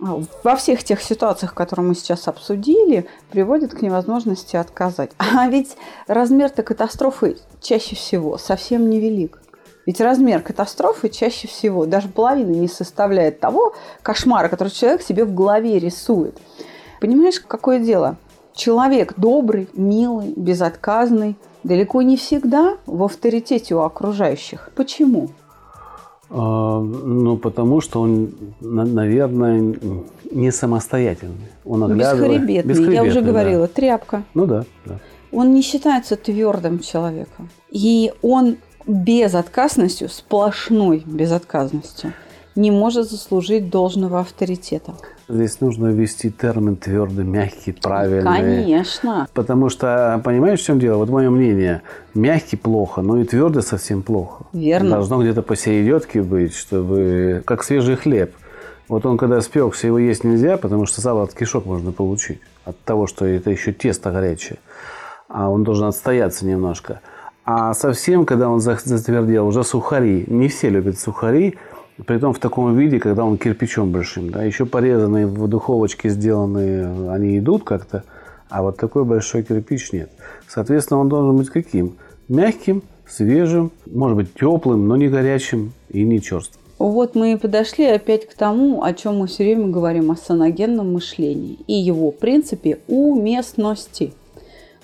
а, 0.00 0.20
во 0.42 0.56
всех 0.56 0.82
тех 0.82 1.02
ситуациях, 1.02 1.54
которые 1.54 1.86
мы 1.86 1.94
сейчас 1.94 2.26
обсудили, 2.26 3.06
приводит 3.30 3.74
к 3.74 3.82
невозможности 3.82 4.56
отказать. 4.56 5.12
А 5.18 5.48
ведь 5.48 5.76
размер-то 6.06 6.62
катастрофы 6.62 7.36
чаще 7.60 7.94
всего 7.94 8.38
совсем 8.38 8.90
невелик. 8.90 9.40
Ведь 9.86 10.00
размер 10.00 10.42
катастрофы 10.42 11.08
чаще 11.08 11.48
всего 11.48 11.86
даже 11.86 12.08
половины 12.08 12.56
не 12.56 12.68
составляет 12.68 13.40
того 13.40 13.74
кошмара, 14.02 14.48
который 14.48 14.70
человек 14.70 15.02
себе 15.02 15.24
в 15.24 15.34
голове 15.34 15.78
рисует. 15.78 16.36
Понимаешь, 17.00 17.40
какое 17.40 17.78
дело? 17.78 18.16
Человек 18.58 19.14
добрый, 19.16 19.68
милый, 19.72 20.34
безотказный, 20.36 21.36
далеко 21.62 22.02
не 22.02 22.16
всегда 22.16 22.76
в 22.86 23.02
авторитете 23.04 23.74
у 23.74 23.80
окружающих. 23.80 24.70
Почему? 24.74 25.30
А, 26.28 26.80
ну, 26.80 27.38
потому 27.38 27.80
что 27.80 28.02
он, 28.02 28.30
наверное, 28.60 29.76
не 30.30 30.50
самостоятельный. 30.50 31.48
Он 31.64 31.84
оглядывает... 31.84 32.32
Бесхребетный. 32.32 32.70
Бесхребетный, 32.70 32.94
я 32.96 33.10
уже 33.10 33.20
говорила, 33.22 33.66
да. 33.66 33.72
тряпка. 33.72 34.24
Ну 34.34 34.46
да, 34.46 34.64
да. 34.84 34.98
Он 35.32 35.54
не 35.54 35.62
считается 35.62 36.16
твердым 36.16 36.80
человеком. 36.80 37.48
И 37.70 38.12
он 38.22 38.56
безотказностью, 38.86 40.08
сплошной 40.08 41.02
безотказностью, 41.06 42.12
не 42.56 42.70
может 42.70 43.10
заслужить 43.10 43.70
должного 43.70 44.20
авторитета. 44.20 44.94
Здесь 45.28 45.60
нужно 45.60 45.88
ввести 45.88 46.30
термин 46.30 46.76
твердый, 46.76 47.24
мягкий, 47.24 47.72
правильный. 47.72 48.24
Конечно. 48.24 49.28
Потому 49.34 49.68
что, 49.68 50.20
понимаешь, 50.24 50.60
в 50.60 50.64
чем 50.64 50.78
дело? 50.78 50.98
Вот 50.98 51.10
мое 51.10 51.28
мнение, 51.28 51.82
мягкий 52.14 52.56
плохо, 52.56 53.02
но 53.02 53.20
и 53.20 53.24
твердый 53.24 53.62
совсем 53.62 54.02
плохо. 54.02 54.46
Верно. 54.54 54.90
Должно 54.90 55.20
где-то 55.20 55.42
посередке 55.42 56.22
быть, 56.22 56.54
чтобы... 56.54 57.42
Как 57.44 57.62
свежий 57.62 57.96
хлеб. 57.96 58.32
Вот 58.88 59.04
он 59.04 59.18
когда 59.18 59.42
спекся, 59.42 59.86
его 59.86 59.98
есть 59.98 60.24
нельзя, 60.24 60.56
потому 60.56 60.86
что 60.86 61.02
сало 61.02 61.24
от 61.24 61.34
кишок 61.34 61.66
можно 61.66 61.92
получить. 61.92 62.40
От 62.64 62.78
того, 62.80 63.06
что 63.06 63.26
это 63.26 63.50
еще 63.50 63.72
тесто 63.72 64.10
горячее. 64.10 64.58
А 65.28 65.50
он 65.50 65.62
должен 65.62 65.88
отстояться 65.88 66.46
немножко. 66.46 67.00
А 67.44 67.74
совсем, 67.74 68.24
когда 68.24 68.48
он 68.48 68.60
затвердел, 68.60 69.46
уже 69.46 69.62
сухари. 69.62 70.24
Не 70.26 70.48
все 70.48 70.70
любят 70.70 70.98
сухари. 70.98 71.58
Притом 72.06 72.32
в 72.32 72.38
таком 72.38 72.76
виде, 72.76 73.00
когда 73.00 73.24
он 73.24 73.38
кирпичом 73.38 73.90
большим. 73.90 74.30
Да, 74.30 74.44
еще 74.44 74.66
порезанные 74.66 75.26
в 75.26 75.48
духовочке 75.48 76.08
сделанные, 76.08 77.10
они 77.10 77.38
идут 77.38 77.64
как-то, 77.64 78.04
а 78.48 78.62
вот 78.62 78.76
такой 78.76 79.04
большой 79.04 79.42
кирпич 79.42 79.92
нет. 79.92 80.10
Соответственно, 80.46 81.00
он 81.00 81.08
должен 81.08 81.36
быть 81.36 81.50
каким? 81.50 81.96
Мягким, 82.28 82.82
свежим, 83.08 83.72
может 83.86 84.16
быть 84.16 84.34
теплым, 84.34 84.86
но 84.86 84.96
не 84.96 85.08
горячим 85.08 85.72
и 85.88 86.04
не 86.04 86.22
черствым. 86.22 86.62
Вот 86.78 87.16
мы 87.16 87.32
и 87.32 87.36
подошли 87.36 87.86
опять 87.86 88.28
к 88.28 88.34
тому, 88.34 88.84
о 88.84 88.94
чем 88.94 89.18
мы 89.18 89.26
все 89.26 89.42
время 89.42 89.66
говорим, 89.66 90.12
о 90.12 90.16
саногенном 90.16 90.92
мышлении 90.92 91.58
и 91.66 91.72
его 91.72 92.12
принципе 92.12 92.78
уместности. 92.86 94.12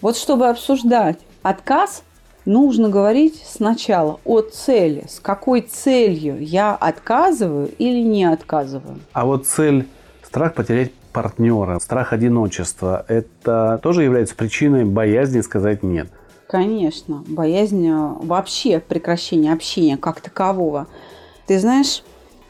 Вот 0.00 0.16
чтобы 0.16 0.48
обсуждать 0.48 1.18
отказ– 1.42 2.02
нужно 2.44 2.88
говорить 2.88 3.42
сначала 3.46 4.20
о 4.24 4.40
цели. 4.40 5.04
С 5.08 5.20
какой 5.20 5.62
целью 5.62 6.42
я 6.42 6.74
отказываю 6.74 7.70
или 7.78 8.02
не 8.02 8.24
отказываю. 8.24 9.00
А 9.12 9.24
вот 9.24 9.46
цель 9.46 9.88
страх 10.22 10.54
потерять 10.54 10.92
партнера, 11.12 11.78
страх 11.78 12.12
одиночества, 12.12 13.04
это 13.08 13.78
тоже 13.82 14.02
является 14.02 14.34
причиной 14.34 14.84
боязни 14.84 15.40
сказать 15.40 15.82
нет? 15.82 16.08
Конечно, 16.48 17.24
боязнь 17.26 17.86
э, 17.88 18.14
вообще 18.20 18.80
прекращения 18.80 19.52
общения 19.52 19.96
как 19.96 20.20
такового. 20.20 20.88
Ты 21.46 21.58
знаешь, 21.58 22.02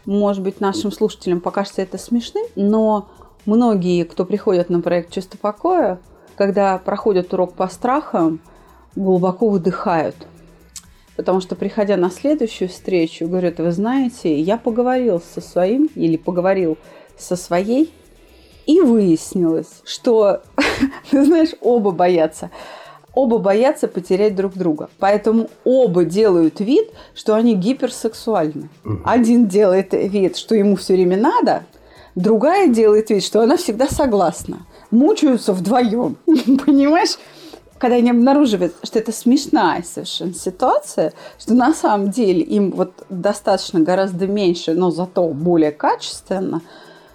может 0.04 0.42
быть, 0.42 0.60
нашим 0.60 0.90
слушателям 0.92 1.40
покажется 1.40 1.82
это 1.82 1.98
смешным, 1.98 2.44
но 2.56 3.08
многие, 3.46 4.04
кто 4.04 4.24
приходят 4.24 4.70
на 4.70 4.80
проект 4.80 5.12
«Чувство 5.12 5.38
покоя», 5.38 5.98
когда 6.36 6.78
проходят 6.78 7.32
урок 7.32 7.54
по 7.54 7.68
страхам, 7.68 8.40
глубоко 8.96 9.48
выдыхают. 9.48 10.16
Потому 11.16 11.40
что, 11.40 11.54
приходя 11.54 11.96
на 11.96 12.10
следующую 12.10 12.68
встречу, 12.68 13.28
говорят, 13.28 13.58
вы 13.58 13.70
знаете, 13.70 14.38
я 14.38 14.56
поговорил 14.56 15.22
со 15.34 15.40
своим 15.40 15.88
или 15.94 16.16
поговорил 16.16 16.76
со 17.16 17.36
своей, 17.36 17.92
и 18.66 18.80
выяснилось, 18.80 19.82
что, 19.84 20.42
ты 21.10 21.24
знаешь, 21.24 21.54
оба 21.60 21.90
боятся. 21.90 22.50
Оба 23.14 23.38
боятся 23.38 23.86
потерять 23.86 24.34
друг 24.34 24.54
друга. 24.54 24.90
Поэтому 24.98 25.48
оба 25.64 26.04
делают 26.04 26.58
вид, 26.58 26.88
что 27.14 27.34
они 27.34 27.54
гиперсексуальны. 27.54 28.68
Один 29.04 29.46
делает 29.46 29.92
вид, 29.92 30.36
что 30.36 30.56
ему 30.56 30.74
все 30.74 30.94
время 30.94 31.16
надо, 31.16 31.62
другая 32.16 32.66
делает 32.66 33.10
вид, 33.10 33.22
что 33.22 33.40
она 33.40 33.56
всегда 33.56 33.86
согласна. 33.86 34.66
Мучаются 34.90 35.52
вдвоем. 35.52 36.16
Понимаешь? 36.26 37.18
Когда 37.78 37.96
они 37.96 38.10
обнаруживают, 38.10 38.74
что 38.82 38.98
это 38.98 39.12
смешная 39.12 39.82
совершенно 39.82 40.34
ситуация, 40.34 41.12
что 41.38 41.54
на 41.54 41.74
самом 41.74 42.10
деле 42.10 42.40
им 42.40 42.70
вот 42.70 43.04
достаточно 43.10 43.80
гораздо 43.80 44.26
меньше, 44.26 44.74
но 44.74 44.90
зато 44.90 45.28
более 45.28 45.72
качественно, 45.72 46.62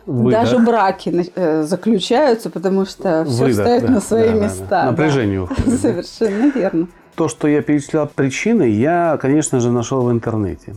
Выдох. 0.06 0.32
даже 0.32 0.60
браки 0.60 1.32
э, 1.36 1.64
заключаются, 1.64 2.50
потому 2.50 2.86
что 2.86 3.26
все 3.26 3.44
Выдох, 3.46 3.58
встает 3.58 3.82
да, 3.84 3.92
на 3.92 4.02
свои 4.02 4.30
да, 4.30 4.36
места. 4.36 4.66
Да, 4.70 4.84
да. 4.84 4.92
Напряжение 4.92 5.40
да. 5.40 5.44
уходит. 5.44 5.80
Совершенно 5.80 6.52
верно. 6.52 6.88
То, 7.16 7.28
что 7.28 7.48
я 7.48 7.62
перечислял 7.62 8.08
причины, 8.08 8.64
я, 8.64 9.18
конечно 9.22 9.60
же, 9.60 9.72
нашел 9.72 10.02
в 10.02 10.12
интернете. 10.12 10.76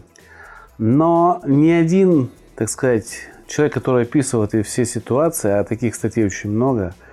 Но 0.78 1.40
ни 1.44 1.70
один, 1.70 2.30
так 2.56 2.68
сказать, 2.68 3.14
человек, 3.46 3.74
который 3.74 4.02
описывает 4.02 4.66
все 4.66 4.84
ситуации, 4.84 5.50
а 5.50 5.64
таких 5.64 5.94
статей 5.94 6.24
очень 6.24 6.50
много– 6.50 6.94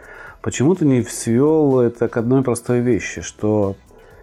почему-то 0.41 0.85
не 0.85 1.03
свел 1.03 1.79
это 1.79 2.07
к 2.07 2.17
одной 2.17 2.43
простой 2.43 2.79
вещи, 2.79 3.21
что 3.21 3.75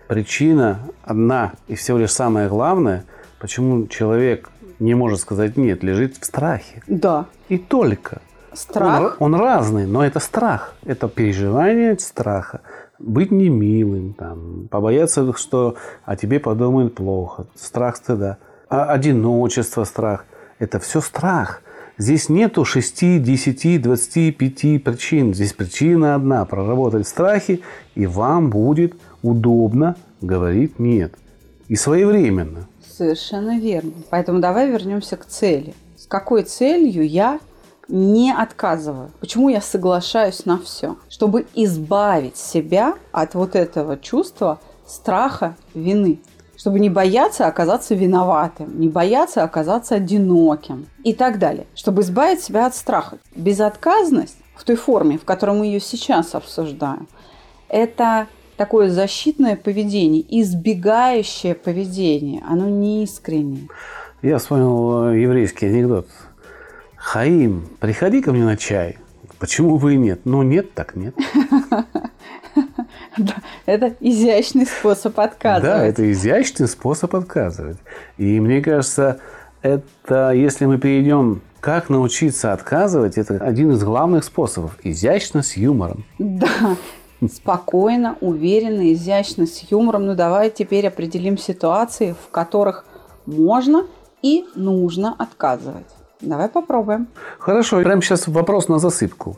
причина 0.08 0.80
одна 1.02 1.52
и 1.68 1.74
всего 1.74 1.98
лишь 1.98 2.12
самое 2.12 2.48
главное, 2.48 3.04
почему 3.38 3.86
человек 3.86 4.50
не 4.78 4.94
может 4.94 5.20
сказать 5.20 5.56
нет, 5.56 5.82
лежит 5.82 6.16
в 6.16 6.24
страхе. 6.24 6.82
Да. 6.86 7.26
И 7.48 7.58
только. 7.58 8.20
Страх? 8.52 9.16
Он, 9.20 9.34
он 9.34 9.40
разный, 9.40 9.86
но 9.86 10.04
это 10.04 10.18
страх. 10.18 10.74
Это 10.84 11.08
переживание 11.08 11.98
страха. 11.98 12.62
Быть 12.98 13.30
немилым, 13.30 14.14
там, 14.14 14.68
побояться, 14.70 15.34
что 15.34 15.76
о 16.04 16.16
тебе 16.16 16.40
подумают 16.40 16.94
плохо. 16.94 17.46
Страх 17.54 17.96
стыда. 17.96 18.38
А 18.68 18.84
одиночество, 18.86 19.84
страх. 19.84 20.24
Это 20.58 20.80
все 20.80 21.02
страх. 21.02 21.60
Здесь 21.98 22.28
нету 22.28 22.66
6, 22.66 23.22
10, 23.22 23.80
25 23.80 24.84
причин. 24.84 25.32
Здесь 25.32 25.54
причина 25.54 26.14
одна– 26.14 26.44
проработать 26.46 27.08
страхи, 27.08 27.62
и 27.94 28.06
вам 28.06 28.50
будет 28.50 28.94
удобно 29.22 29.96
говорить 30.20 30.78
«нет». 30.78 31.14
И 31.68 31.74
своевременно. 31.74 32.68
Совершенно 32.86 33.58
верно. 33.58 33.92
Поэтому 34.10 34.40
давай 34.40 34.70
вернемся 34.70 35.16
к 35.16 35.24
цели. 35.24 35.74
С 35.96 36.06
какой 36.06 36.42
целью 36.42 37.08
я 37.08 37.40
не 37.88 38.30
отказываю? 38.30 39.10
Почему 39.20 39.48
я 39.48 39.62
соглашаюсь 39.62 40.44
на 40.44 40.58
все? 40.58 40.96
Чтобы 41.08 41.46
избавить 41.54 42.36
себя 42.36 42.94
от 43.10 43.34
вот 43.34 43.56
этого 43.56 43.96
чувства 43.96 44.60
страха, 44.86 45.56
вины 45.72 46.18
чтобы 46.66 46.80
не 46.80 46.90
бояться 46.90 47.46
оказаться 47.46 47.94
виноватым, 47.94 48.80
не 48.80 48.88
бояться 48.88 49.44
оказаться 49.44 49.94
одиноким 49.94 50.86
и 51.04 51.14
так 51.14 51.38
далее, 51.38 51.68
чтобы 51.76 52.02
избавить 52.02 52.42
себя 52.42 52.66
от 52.66 52.74
страха. 52.74 53.18
Безотказность 53.36 54.36
в 54.56 54.64
той 54.64 54.74
форме, 54.74 55.16
в 55.16 55.24
которой 55.24 55.56
мы 55.56 55.66
ее 55.66 55.78
сейчас 55.78 56.34
обсуждаем, 56.34 57.06
это 57.68 58.26
такое 58.56 58.90
защитное 58.90 59.54
поведение, 59.54 60.24
избегающее 60.42 61.54
поведение, 61.54 62.42
оно 62.48 62.68
не 62.68 63.04
искреннее. 63.04 63.68
Я 64.22 64.38
вспомнил 64.38 65.10
э, 65.10 65.20
еврейский 65.20 65.66
анекдот. 65.66 66.08
Хаим, 66.96 67.68
приходи 67.78 68.20
ко 68.20 68.32
мне 68.32 68.42
на 68.42 68.56
чай. 68.56 68.98
Почему 69.38 69.76
вы 69.76 69.94
и 69.94 69.98
нет? 69.98 70.22
Ну, 70.24 70.42
нет, 70.42 70.74
так 70.74 70.96
нет. 70.96 71.14
Это 73.66 73.94
изящный 74.00 74.66
способ 74.66 75.18
отказывать. 75.18 75.62
Да, 75.62 75.84
это 75.84 76.10
изящный 76.10 76.68
способ 76.68 77.14
отказывать. 77.14 77.78
И 78.18 78.40
мне 78.40 78.60
кажется, 78.60 79.18
это 79.62 80.32
если 80.32 80.66
мы 80.66 80.78
перейдем 80.78 81.42
как 81.60 81.88
научиться 81.88 82.52
отказывать, 82.52 83.18
это 83.18 83.38
один 83.38 83.72
из 83.72 83.82
главных 83.82 84.24
способов. 84.24 84.78
Изящно 84.84 85.42
с 85.42 85.56
юмором. 85.56 86.04
Да, 86.18 86.76
спокойно, 87.32 88.16
уверенно, 88.20 88.92
изящно, 88.92 89.46
с 89.46 89.58
юмором. 89.70 90.06
Ну 90.06 90.14
давай 90.14 90.50
теперь 90.50 90.86
определим 90.86 91.38
ситуации, 91.38 92.14
в 92.24 92.30
которых 92.30 92.84
можно 93.24 93.86
и 94.22 94.44
нужно 94.54 95.14
отказывать. 95.18 95.86
Давай 96.20 96.48
попробуем. 96.48 97.08
Хорошо, 97.38 97.80
прямо 97.82 98.00
сейчас 98.00 98.28
вопрос 98.28 98.68
на 98.68 98.78
засыпку. 98.78 99.36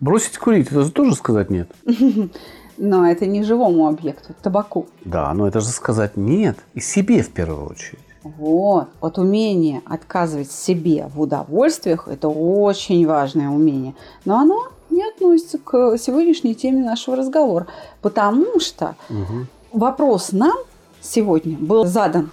Бросить 0.00 0.38
курить, 0.38 0.68
это 0.68 0.82
же 0.82 0.90
тоже 0.90 1.14
сказать 1.14 1.50
нет? 1.50 1.70
Но 2.76 3.06
это 3.06 3.26
не 3.26 3.42
живому 3.42 3.86
объекту, 3.86 4.34
табаку. 4.42 4.86
Да, 5.04 5.32
но 5.34 5.46
это 5.46 5.60
же 5.60 5.68
сказать 5.68 6.16
нет 6.16 6.58
и 6.74 6.80
себе 6.80 7.22
в 7.22 7.30
первую 7.30 7.70
очередь. 7.70 8.00
Вот, 8.22 8.88
вот 9.00 9.18
умение 9.18 9.82
отказывать 9.84 10.50
себе 10.50 11.10
в 11.14 11.20
удовольствиях– 11.20 12.08
это 12.10 12.28
очень 12.28 13.06
важное 13.06 13.48
умение. 13.48 13.94
Но 14.24 14.38
оно 14.38 14.68
не 14.88 15.06
относится 15.06 15.58
к 15.58 15.98
сегодняшней 15.98 16.54
теме 16.54 16.82
нашего 16.82 17.16
разговора, 17.16 17.66
потому 18.00 18.60
что 18.60 18.96
угу. 19.10 19.46
вопрос 19.72 20.32
нам 20.32 20.56
сегодня 21.02 21.58
был 21.58 21.84
задан 21.84 22.30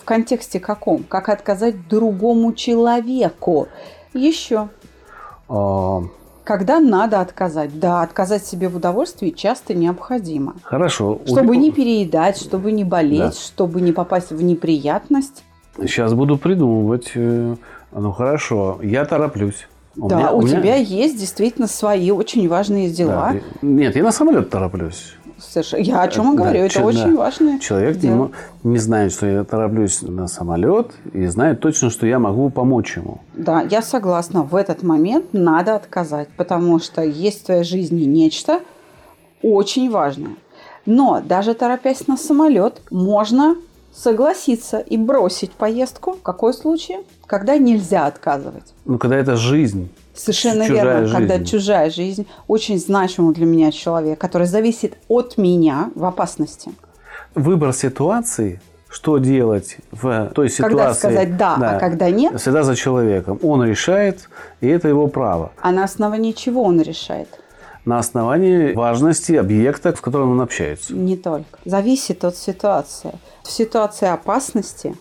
в 0.00 0.04
контексте 0.04 0.60
каком? 0.60 1.04
Как 1.04 1.28
отказать 1.28 1.88
другому 1.88 2.52
человеку? 2.52 3.68
Еще. 4.14 4.68
А... 5.48 6.02
Когда 6.50 6.80
надо 6.80 7.20
отказать? 7.20 7.78
Да, 7.78 8.02
отказать 8.02 8.44
себе 8.44 8.68
в 8.68 8.74
удовольствии 8.74 9.30
часто 9.30 9.72
необходимо. 9.72 10.56
Хорошо. 10.64 11.20
Чтобы 11.24 11.56
не 11.56 11.70
переедать, 11.70 12.38
чтобы 12.38 12.72
не 12.72 12.82
болеть, 12.82 13.20
да. 13.20 13.30
чтобы 13.30 13.80
не 13.80 13.92
попасть 13.92 14.32
в 14.32 14.42
неприятность. 14.42 15.44
Сейчас 15.78 16.12
буду 16.12 16.38
придумывать. 16.38 17.12
Э, 17.14 17.54
ну 17.92 18.10
хорошо, 18.10 18.80
я 18.82 19.04
тороплюсь. 19.04 19.68
У 19.96 20.08
да, 20.08 20.16
меня, 20.16 20.32
у, 20.32 20.38
у 20.38 20.42
меня... 20.42 20.60
тебя 20.60 20.74
есть 20.74 21.20
действительно 21.20 21.68
свои 21.68 22.10
очень 22.10 22.48
важные 22.48 22.90
дела. 22.90 23.34
Да. 23.34 23.40
Нет, 23.62 23.94
я 23.94 24.02
на 24.02 24.10
самолет 24.10 24.50
тороплюсь. 24.50 25.14
Совершенно. 25.40 25.80
Я 25.82 26.02
о 26.02 26.08
чем 26.08 26.32
и 26.32 26.36
говорю, 26.36 26.60
да, 26.60 26.66
это 26.66 26.84
очень 26.84 27.14
да. 27.14 27.20
важно. 27.22 27.60
Человек 27.60 27.96
дело. 27.98 28.30
не, 28.62 28.72
не 28.72 28.78
знает, 28.78 29.12
что 29.12 29.26
я 29.26 29.44
тороплюсь 29.44 30.02
на 30.02 30.28
самолет, 30.28 30.92
и 31.12 31.26
знает 31.26 31.60
точно, 31.60 31.90
что 31.90 32.06
я 32.06 32.18
могу 32.18 32.50
помочь 32.50 32.96
ему. 32.96 33.20
Да, 33.34 33.62
я 33.62 33.82
согласна. 33.82 34.42
В 34.42 34.54
этот 34.54 34.82
момент 34.82 35.26
надо 35.32 35.76
отказать, 35.76 36.28
потому 36.36 36.78
что 36.78 37.02
есть 37.02 37.42
в 37.42 37.46
твоей 37.46 37.64
жизни 37.64 38.04
нечто 38.04 38.60
очень 39.42 39.90
важное. 39.90 40.36
Но 40.86 41.22
даже 41.24 41.54
торопясь 41.54 42.06
на 42.06 42.16
самолет, 42.16 42.82
можно 42.90 43.56
согласиться 43.92 44.78
и 44.78 44.96
бросить 44.96 45.52
поездку. 45.52 46.12
В 46.12 46.22
какой 46.22 46.54
случай? 46.54 46.98
Когда 47.26 47.58
нельзя 47.58 48.06
отказывать. 48.06 48.74
Ну, 48.84 48.98
когда 48.98 49.16
это 49.16 49.36
жизнь. 49.36 49.90
Совершенно 50.14 50.66
верно, 50.66 51.06
жизнь. 51.06 51.16
когда 51.16 51.44
чужая 51.44 51.90
жизнь 51.90 52.26
очень 52.48 52.78
значимый 52.78 53.34
для 53.34 53.46
меня 53.46 53.70
человек, 53.70 54.18
который 54.18 54.46
зависит 54.46 54.96
от 55.08 55.38
меня 55.38 55.90
в 55.94 56.04
опасности. 56.04 56.72
Выбор 57.34 57.72
ситуации, 57.72 58.60
что 58.88 59.18
делать 59.18 59.76
в 59.92 60.30
той 60.34 60.50
ситуации. 60.50 60.74
Когда 60.74 60.94
сказать 60.94 61.36
да, 61.36 61.56
да, 61.56 61.76
а 61.76 61.80
когда 61.80 62.10
нет. 62.10 62.40
Всегда 62.40 62.64
за 62.64 62.74
человеком. 62.74 63.38
Он 63.42 63.64
решает, 63.64 64.28
и 64.60 64.66
это 64.66 64.88
его 64.88 65.06
право. 65.06 65.52
А 65.60 65.70
на 65.70 65.84
основании 65.84 66.32
чего 66.32 66.64
он 66.64 66.80
решает? 66.80 67.28
На 67.84 67.98
основании 67.98 68.74
важности 68.74 69.32
объекта, 69.32 69.94
в 69.94 70.00
котором 70.00 70.32
он 70.32 70.40
общается. 70.40 70.92
Не 70.92 71.16
только. 71.16 71.58
Зависит 71.64 72.24
от 72.24 72.36
ситуации. 72.36 73.12
В 73.42 73.50
ситуации 73.50 74.08
опасности 74.08 74.94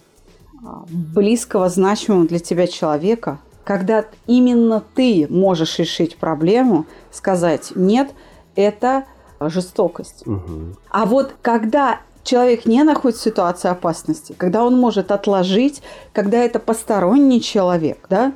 а, 0.65 0.85
близкого, 0.89 1.67
значимого 1.67 2.25
для 2.25 2.39
тебя 2.39 2.67
человека– 2.67 3.39
когда 3.69 4.05
именно 4.25 4.83
ты 4.95 5.27
можешь 5.29 5.77
решить 5.77 6.17
проблему, 6.17 6.87
сказать 7.11 7.73
нет, 7.75 8.09
это 8.55 9.03
жестокость. 9.39 10.25
Угу. 10.25 10.75
А 10.89 11.05
вот 11.05 11.35
когда 11.43 11.99
человек 12.23 12.65
не 12.65 12.81
находится 12.81 13.21
в 13.21 13.25
ситуации 13.25 13.69
опасности, 13.69 14.33
когда 14.35 14.65
он 14.65 14.75
может 14.75 15.11
отложить, 15.11 15.83
когда 16.13 16.39
это 16.39 16.57
посторонний 16.57 17.41
человек, 17.41 18.07
да, 18.09 18.33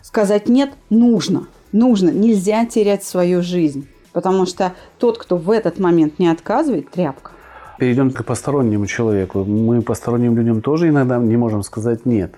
сказать 0.00 0.48
нет 0.48 0.70
нужно, 0.90 1.48
нужно, 1.72 2.10
нельзя 2.10 2.64
терять 2.64 3.02
свою 3.02 3.42
жизнь, 3.42 3.88
потому 4.12 4.46
что 4.46 4.74
тот, 5.00 5.18
кто 5.18 5.38
в 5.38 5.50
этот 5.50 5.80
момент 5.80 6.20
не 6.20 6.28
отказывает, 6.28 6.88
тряпка. 6.92 7.32
Перейдем 7.80 8.12
к 8.12 8.24
постороннему 8.24 8.86
человеку. 8.86 9.42
Мы 9.42 9.82
посторонним 9.82 10.36
людям 10.36 10.62
тоже 10.62 10.86
иногда 10.86 11.18
не 11.18 11.36
можем 11.36 11.64
сказать 11.64 12.06
нет. 12.06 12.32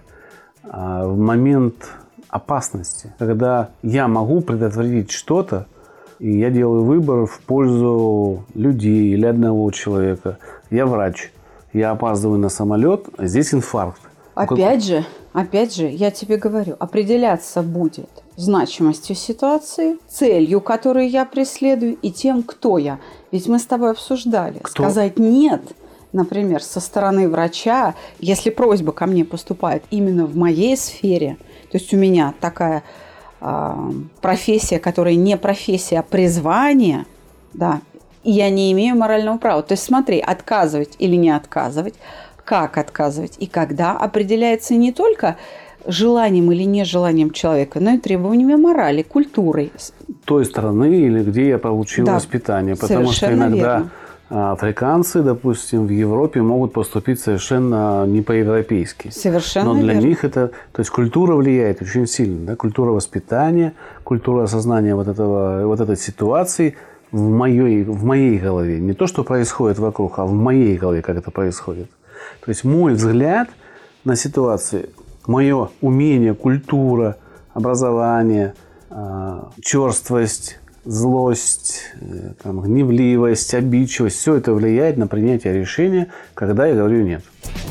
А 0.62 1.06
в 1.06 1.18
момент 1.18 1.74
опасности, 2.30 3.12
когда 3.18 3.70
я 3.82 4.08
могу 4.08 4.40
предотвратить 4.40 5.10
что-то, 5.10 5.66
и 6.18 6.38
я 6.38 6.50
делаю 6.50 6.84
выбор 6.84 7.26
в 7.26 7.40
пользу 7.40 8.44
людей 8.54 9.12
или 9.12 9.26
одного 9.26 9.70
человека. 9.70 10.38
Я 10.70 10.86
врач, 10.86 11.32
я 11.72 11.90
опаздываю 11.90 12.38
на 12.38 12.48
самолет, 12.48 13.06
а 13.16 13.26
здесь 13.26 13.54
инфаркт. 13.54 14.00
Опять 14.34 14.84
же, 14.84 15.04
опять 15.32 15.74
же, 15.74 15.86
я 15.86 16.10
тебе 16.10 16.36
говорю, 16.36 16.76
определяться 16.78 17.62
будет 17.62 18.08
значимостью 18.36 19.16
ситуации, 19.16 19.98
целью, 20.08 20.60
которую 20.60 21.08
я 21.10 21.24
преследую, 21.24 21.96
и 22.00 22.10
тем, 22.10 22.42
кто 22.42 22.78
я. 22.78 23.00
Ведь 23.32 23.48
мы 23.48 23.58
с 23.58 23.66
тобой 23.66 23.90
обсуждали. 23.90 24.60
Кто? 24.62 24.84
Сказать 24.84 25.18
нет, 25.18 25.62
например, 26.12 26.62
со 26.62 26.80
стороны 26.80 27.28
врача, 27.28 27.94
если 28.18 28.50
просьба 28.50 28.92
ко 28.92 29.06
мне 29.06 29.24
поступает 29.24 29.82
именно 29.90 30.26
в 30.26 30.36
моей 30.36 30.76
сфере– 30.76 31.36
то 31.70 31.78
есть 31.78 31.92
у 31.94 31.96
меня 31.96 32.34
такая 32.40 32.82
э, 33.40 33.74
профессия, 34.20 34.78
которая 34.78 35.14
не 35.14 35.36
профессия, 35.36 36.00
а 36.00 36.02
призвание, 36.02 37.06
да, 37.52 37.80
и 38.22 38.32
я 38.32 38.50
не 38.50 38.72
имею 38.72 38.96
морального 38.96 39.38
права. 39.38 39.62
То 39.62 39.72
есть 39.72 39.84
смотри, 39.84 40.18
отказывать 40.18 40.96
или 40.98 41.16
не 41.16 41.30
отказывать, 41.30 41.94
как 42.44 42.78
отказывать 42.78 43.36
и 43.38 43.46
когда 43.46 43.92
определяется 43.92 44.74
не 44.74 44.92
только 44.92 45.36
желанием 45.86 46.50
или 46.52 46.64
нежеланием 46.64 47.30
человека, 47.30 47.80
но 47.80 47.92
и 47.92 47.98
требованиями 47.98 48.56
морали, 48.56 49.02
культурой. 49.02 49.72
Той 50.24 50.44
страны 50.44 51.00
или 51.00 51.22
где 51.22 51.48
я 51.48 51.58
получил 51.58 52.04
да, 52.04 52.14
воспитание. 52.14 52.76
Потому 52.76 53.12
что 53.12 53.32
иногда 53.32 53.76
верно. 53.76 53.90
А 54.32 54.52
африканцы, 54.52 55.22
допустим, 55.22 55.86
в 55.86 55.90
Европе 55.90 56.40
могут 56.40 56.72
поступить 56.72 57.18
совершенно 57.18 58.06
не 58.06 58.22
по-европейски. 58.22 59.10
Совершенно 59.10 59.74
Но 59.74 59.80
для 59.80 59.94
верно. 59.94 60.06
них 60.06 60.24
это... 60.24 60.52
То 60.72 60.80
есть 60.80 60.90
культура 60.90 61.34
влияет 61.34 61.82
очень 61.82 62.06
сильно. 62.06 62.46
Да? 62.46 62.56
Культура 62.56 62.92
воспитания, 62.92 63.72
культура 64.04 64.44
осознания 64.44 64.94
вот, 64.94 65.08
этого, 65.08 65.66
вот 65.66 65.80
этой 65.80 65.96
ситуации 65.96 66.76
в 67.10 67.28
моей, 67.28 67.82
в 67.82 68.04
моей 68.04 68.38
голове. 68.38 68.78
Не 68.78 68.92
то, 68.92 69.08
что 69.08 69.24
происходит 69.24 69.80
вокруг, 69.80 70.20
а 70.20 70.24
в 70.24 70.32
моей 70.32 70.76
голове, 70.76 71.02
как 71.02 71.16
это 71.16 71.32
происходит. 71.32 71.90
То 72.44 72.50
есть 72.50 72.62
мой 72.62 72.94
взгляд 72.94 73.48
на 74.04 74.14
ситуацию, 74.14 74.90
мое 75.26 75.70
умение, 75.80 76.34
культура, 76.34 77.16
образование, 77.52 78.54
а, 78.90 79.50
черствость, 79.60 80.59
злость, 80.84 81.82
э, 82.00 82.32
там, 82.42 82.60
гневливость, 82.60 83.54
обидчивость, 83.54 84.16
все 84.16 84.36
это 84.36 84.52
влияет 84.52 84.96
на 84.96 85.06
принятие 85.06 85.58
решения, 85.58 86.08
когда 86.34 86.66
я 86.66 86.74
говорю 86.74 87.02
нет. 87.02 87.22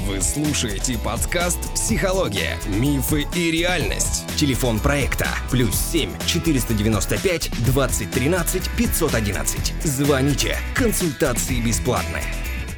Вы 0.07 0.21
слушаете 0.21 0.97
подкаст 1.03 1.59
«Психология. 1.73 2.57
Мифы 2.79 3.25
и 3.35 3.51
реальность». 3.51 4.25
Телефон 4.37 4.79
проекта 4.79 5.27
«Плюс 5.49 5.75
7 5.91 6.09
495 6.25 7.51
2013 7.65 8.69
511». 8.77 9.73
Звоните. 9.83 10.55
Консультации 10.75 11.61
бесплатные. 11.61 12.23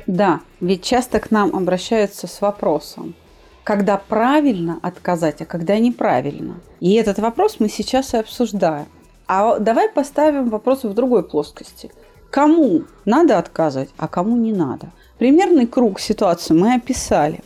Да, 0.08 0.42
ведь 0.60 0.84
часто 0.84 1.20
к 1.20 1.32
нам 1.32 1.56
обращаются 1.56 2.28
с 2.28 2.42
вопросом, 2.42 3.16
когда 3.64 3.98
правильно 3.98 4.80
отказать, 4.82 5.42
а 5.42 5.46
когда 5.46 5.78
неправильно. 5.78 6.60
И 6.80 6.94
этот 6.94 7.20
вопрос 7.20 7.58
мы 7.60 7.70
сейчас 7.70 8.14
и 8.14 8.18
обсуждаем. 8.18 8.88
А 9.34 9.60
давай 9.60 9.88
поставим 9.88 10.50
вопрос 10.50 10.84
в 10.84 10.94
другой 10.94 11.24
плоскости. 11.24 11.90
Кому 12.30 12.84
надо 13.06 13.38
отказывать, 13.38 13.90
а 13.96 14.10
кому 14.10 14.36
не 14.36 14.52
надо? 14.52 14.92
Примерный 15.20 15.68
круг 15.68 16.02
ситуации 16.02 16.54
мы 16.54 16.74
описали. 16.74 17.40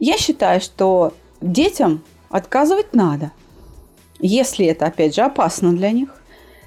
Я 0.00 0.18
считаю, 0.18 0.60
что 0.60 1.14
детям 1.40 2.02
отказывать 2.28 2.92
надо, 2.92 3.30
если 4.18 4.66
это, 4.66 4.86
опять 4.86 5.14
же, 5.14 5.20
опасно 5.20 5.72
для 5.76 5.92
них, 5.92 6.08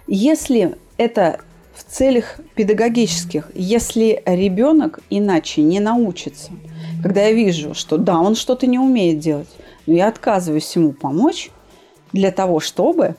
если 0.08 0.78
это 0.96 1.42
в 1.74 1.84
целях 1.84 2.40
педагогических, 2.56 3.52
если 3.54 4.24
ребенок 4.26 5.02
иначе 5.10 5.64
не 5.64 5.82
научится. 5.82 6.54
Когда 7.04 7.26
я 7.26 7.34
вижу, 7.34 7.74
что 7.74 7.98
да, 7.98 8.18
он 8.20 8.36
что-то 8.36 8.68
не 8.68 8.80
умеет 8.80 9.20
делать, 9.20 9.50
но 9.86 9.96
я 9.96 10.08
отказываюсь 10.08 10.74
ему 10.78 10.94
помочь 10.94 11.52
для 12.14 12.32
того, 12.32 12.62
чтобы 12.62 13.18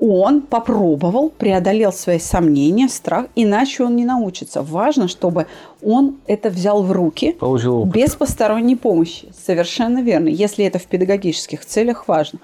он 0.00 0.42
попробовал, 0.42 1.30
преодолел 1.30 1.92
свои 1.92 2.18
сомнения, 2.18 2.88
страх, 2.88 3.26
иначе 3.36 3.84
он 3.84 3.96
не 3.96 4.04
научится. 4.04 4.62
Важно, 4.62 5.08
чтобы 5.08 5.46
он 5.82 6.16
это 6.26 6.50
взял 6.50 6.82
в 6.82 6.90
руки 6.92 7.32
Получил 7.32 7.78
опыт. 7.82 7.94
без 7.94 8.14
посторонней 8.14 8.76
помощи. 8.76 9.32
Совершенно 9.46 10.02
верно. 10.02 10.28
Если 10.28 10.64
это 10.64 10.78
в 10.78 10.86
педагогических 10.86 11.64
целях, 11.64 12.08
важно. 12.08 12.40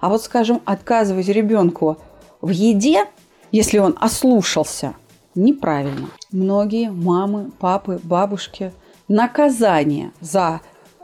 А 0.00 0.08
вот, 0.08 0.22
скажем, 0.22 0.60
отказывать 0.64 1.28
ребенку 1.28 1.98
в 2.40 2.50
еде, 2.50 3.04
если 3.50 3.78
он 3.78 3.96
ослушался, 4.00 4.94
неправильно. 5.34 6.08
Многие 6.30 6.90
мамы, 6.90 7.50
папы, 7.58 8.00
бабушки 8.02 8.72
наказание 9.08 10.12
за 10.20 10.60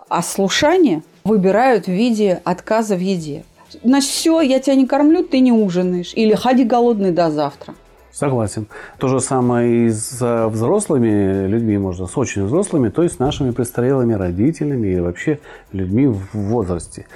ослушание 0.08 1.02
выбирают 1.24 1.84
в 1.86 1.90
виде 1.90 2.40
отказа 2.44 2.96
в 2.96 3.00
еде. 3.00 3.44
Значит, 3.82 4.10
все, 4.10 4.40
я 4.40 4.60
тебя 4.60 4.74
не 4.74 4.86
кормлю, 4.86 5.22
ты 5.22 5.40
не 5.40 5.52
ужинаешь. 5.52 6.12
Или 6.14 6.34
ходи 6.34 6.64
голодный 6.64 7.12
до 7.12 7.30
завтра. 7.30 7.74
Согласен. 8.18 8.66
То 8.98 9.06
же 9.06 9.20
самое 9.20 9.86
и 9.86 9.90
с 9.90 10.18
э, 10.20 10.48
взрослыми 10.48 11.46
людьми 11.46 11.78
можно, 11.78 12.06
с 12.06 12.18
очень 12.18 12.46
взрослыми, 12.46 12.88
то 12.88 13.04
есть 13.04 13.16
с 13.16 13.18
нашими 13.20 13.52
престарелыми 13.52 14.14
родителями 14.14 14.88
и 14.88 14.98
вообще 14.98 15.38
людьми 15.72 16.08
в 16.08 16.26
возрасте. 16.34 17.06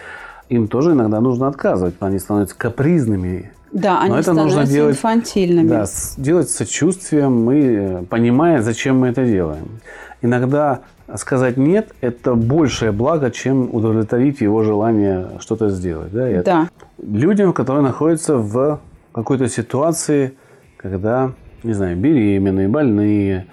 Им 0.49 0.69
тоже 0.69 0.93
иногда 0.93 1.21
нужно 1.21 1.49
отказывать, 1.49 1.95
они 1.99 2.21
становятся 2.21 2.55
капризными. 2.57 3.51
Да, 3.73 4.01
они 4.01 4.11
Но 4.11 4.15
это 4.17 4.23
становятся 4.33 4.59
нужно 4.59 4.73
делать, 4.73 4.95
инфантильными. 4.95 5.69
Да, 5.69 5.87
делать 6.19 6.51
с 6.51 6.55
сочувствием 6.55 7.51
и 7.51 7.61
э, 7.63 8.05
понимая, 8.09 8.63
зачем 8.63 9.01
мы 9.01 9.09
это 9.09 9.25
делаем. 9.25 9.81
Иногда 10.21 10.83
сказать 11.19 11.57
нет– 11.57 11.95
это 12.01 12.35
большее 12.35 12.93
благо, 12.93 13.31
чем 13.31 13.75
удовлетворить 13.75 14.41
его 14.41 14.63
желание 14.63 15.29
что-то 15.41 15.69
сделать. 15.71 16.13
Да? 16.13 16.31
И 16.31 16.43
Да. 16.43 16.69
людям, 17.03 17.53
которые 17.53 17.83
находятся 17.83 18.37
в 18.37 18.81
какой-то 19.13 19.49
ситуации, 19.49 20.33
когда, 20.77 21.33
не 21.63 21.73
знаю, 21.75 21.97
беременные, 21.97 22.69
больные. 22.69 23.47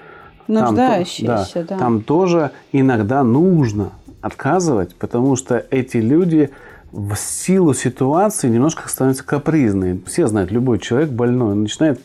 Там 0.47 0.55
то- 0.55 0.63
Нуждающиеся, 0.71 1.65
да. 1.67 1.77
Там 1.77 2.01
тоже 2.01 2.51
иногда 2.71 3.23
нужно 3.23 3.91
отказывать, 4.21 4.95
потому 4.95 5.35
что 5.35 5.63
эти 5.69 5.97
люди 5.97 6.49
в 6.91 7.15
силу 7.15 7.73
ситуации 7.73 8.49
немножко 8.49 8.89
становятся 8.89 9.23
капризные. 9.23 9.99
Все 10.07 10.27
знают, 10.27 10.51
любой 10.51 10.79
человек 10.79 11.09
больной, 11.09 11.51
он 11.51 11.61
начинает, 11.63 12.01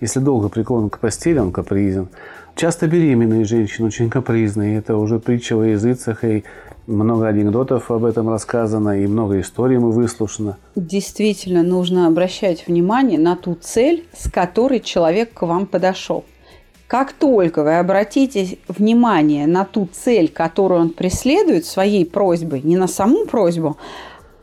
если 0.00 0.20
долго 0.20 0.48
прикован 0.48 0.90
к 0.90 0.98
постели, 1.00 1.38
он 1.38 1.50
капризен. 1.50 2.08
Часто 2.58 2.88
беременные 2.88 3.44
женщины 3.44 3.86
очень 3.86 4.10
капризные. 4.10 4.78
Это 4.78 4.96
уже 4.96 5.20
притча 5.20 5.54
во 5.56 5.64
языцах, 5.64 6.24
и 6.24 6.42
много 6.88 7.28
анекдотов 7.28 7.88
об 7.92 8.04
этом 8.04 8.28
рассказано, 8.28 9.00
и 9.00 9.06
много 9.06 9.40
историй 9.40 9.78
мы 9.78 9.92
выслушано. 9.92 10.56
Действительно, 10.74 11.62
нужно 11.62 12.08
обращать 12.08 12.66
внимание 12.66 13.16
на 13.16 13.36
ту 13.36 13.54
цель, 13.54 14.08
с 14.12 14.28
которой 14.28 14.80
человек 14.80 15.34
к 15.34 15.42
вам 15.42 15.66
подошел. 15.66 16.24
Как 16.88 17.12
только 17.12 17.62
вы 17.62 17.78
обратите 17.78 18.58
внимание 18.66 19.46
на 19.46 19.64
ту 19.64 19.88
цель, 19.92 20.28
которую 20.28 20.80
он 20.80 20.90
преследует 20.90 21.64
своей 21.64 22.04
просьбой, 22.04 22.62
не 22.62 22.76
на 22.76 22.88
саму 22.88 23.26
просьбу, 23.26 23.76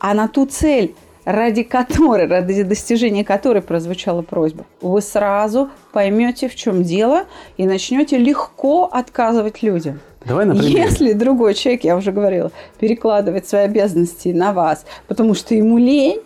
а 0.00 0.14
на 0.14 0.26
ту 0.26 0.46
цель, 0.46 0.94
ради 1.26 1.64
которой, 1.64 2.28
ради 2.28 2.62
достижения 2.62 3.24
которой 3.24 3.60
прозвучала 3.60 4.22
просьба, 4.22 4.64
вы 4.80 5.02
сразу 5.02 5.70
поймете, 5.92 6.48
в 6.48 6.54
чем 6.54 6.84
дело, 6.84 7.24
и 7.56 7.66
начнете 7.66 8.16
легко 8.16 8.84
отказывать 8.84 9.62
людям. 9.62 10.00
Давай, 10.24 10.46
например, 10.46 10.86
Если 10.86 11.12
другой 11.12 11.54
человек, 11.54 11.82
я 11.84 11.96
уже 11.96 12.12
говорила, 12.12 12.52
перекладывает 12.78 13.46
свои 13.46 13.62
обязанности 13.62 14.28
на 14.28 14.52
вас, 14.52 14.86
потому 15.08 15.34
что 15.34 15.54
ему 15.54 15.78
лень, 15.78 16.20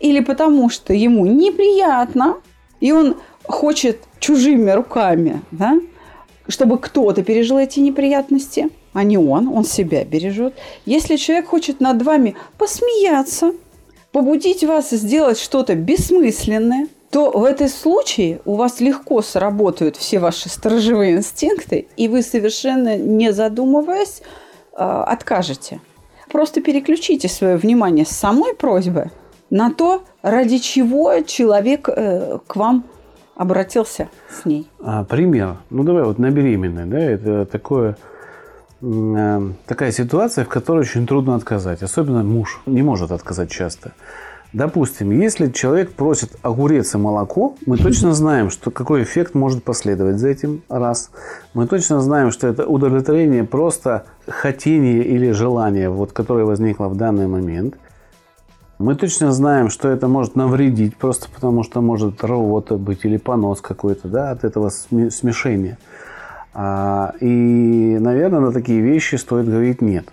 или 0.00 0.18
потому 0.18 0.68
что 0.68 0.92
ему 0.92 1.26
неприятно, 1.26 2.36
и 2.80 2.90
он 2.90 3.16
хочет 3.44 4.00
чужими 4.18 4.70
руками, 4.72 5.42
да, 5.52 5.80
чтобы 6.48 6.78
кто-то 6.78 7.22
пережил 7.22 7.58
эти 7.58 7.78
неприятности, 7.78 8.68
а 8.94 9.04
не 9.04 9.16
он, 9.16 9.46
он 9.46 9.64
себя 9.64 10.04
бережет. 10.04 10.54
Если 10.86 11.14
человек 11.14 11.46
хочет 11.46 11.80
над 11.80 12.02
вами 12.02 12.34
посмеяться, 12.58 13.52
побудить 14.12 14.64
вас 14.64 14.90
сделать 14.90 15.38
что-то 15.38 15.74
бессмысленное, 15.74 16.88
то 17.10 17.30
в 17.30 17.44
этом 17.44 17.68
случае 17.68 18.40
у 18.44 18.54
вас 18.54 18.80
легко 18.80 19.20
сработают 19.20 19.96
все 19.96 20.20
ваши 20.20 20.48
сторожевые 20.48 21.16
инстинкты, 21.16 21.88
и 21.96 22.08
вы 22.08 22.22
совершенно 22.22 22.96
не 22.96 23.32
задумываясь 23.32 24.22
э, 24.22 24.76
откажете. 24.76 25.80
Просто 26.30 26.60
переключите 26.60 27.28
свое 27.28 27.56
внимание 27.56 28.06
с 28.06 28.10
самой 28.10 28.54
просьбы 28.54 29.10
на 29.50 29.72
то, 29.72 30.04
ради 30.22 30.58
чего 30.58 31.20
человек 31.22 31.88
э, 31.88 32.38
к 32.46 32.54
вам 32.54 32.84
обратился 33.34 34.08
с 34.28 34.44
ней. 34.44 34.68
А, 34.78 35.02
пример. 35.02 35.56
Ну, 35.70 35.82
давай 35.82 36.04
вот 36.04 36.18
на 36.18 36.30
беременной, 36.30 36.84
да, 36.84 37.00
это 37.00 37.46
такое, 37.46 37.96
такая 38.80 39.92
ситуация, 39.92 40.44
в 40.44 40.48
которой 40.48 40.80
очень 40.80 41.06
трудно 41.06 41.34
отказать. 41.34 41.82
Особенно 41.82 42.22
муж 42.22 42.60
не 42.66 42.82
может 42.82 43.12
отказать 43.12 43.50
часто. 43.50 43.92
Допустим, 44.52 45.12
если 45.12 45.48
человек 45.50 45.92
просит 45.92 46.36
огурец 46.42 46.94
и 46.94 46.98
молоко, 46.98 47.54
мы 47.66 47.76
точно 47.76 48.14
знаем, 48.14 48.50
что 48.50 48.72
какой 48.72 49.04
эффект 49.04 49.34
может 49.34 49.62
последовать 49.62 50.18
за 50.18 50.28
этим 50.28 50.62
раз. 50.68 51.10
Мы 51.54 51.68
точно 51.68 52.00
знаем, 52.00 52.32
что 52.32 52.48
это 52.48 52.66
удовлетворение 52.66 53.44
просто 53.44 54.06
хотения 54.26 55.02
или 55.02 55.30
желания, 55.30 55.88
вот, 55.88 56.10
которое 56.12 56.44
возникло 56.46 56.88
в 56.88 56.96
данный 56.96 57.28
момент. 57.28 57.76
Мы 58.80 58.96
точно 58.96 59.30
знаем, 59.30 59.68
что 59.68 59.88
это 59.88 60.08
может 60.08 60.34
навредить, 60.34 60.96
просто 60.96 61.28
потому 61.32 61.62
что 61.62 61.80
может 61.80 62.24
рвота 62.24 62.76
быть 62.76 63.04
или 63.04 63.18
понос 63.18 63.60
какой-то 63.60 64.08
да, 64.08 64.30
от 64.30 64.42
этого 64.42 64.70
сме- 64.70 65.10
смешения. 65.10 65.78
А, 66.52 67.14
и, 67.20 67.98
наверное, 68.00 68.40
на 68.40 68.52
такие 68.52 68.80
вещи 68.80 69.16
стоит 69.16 69.48
говорить 69.48 69.80
нет. 69.80 70.06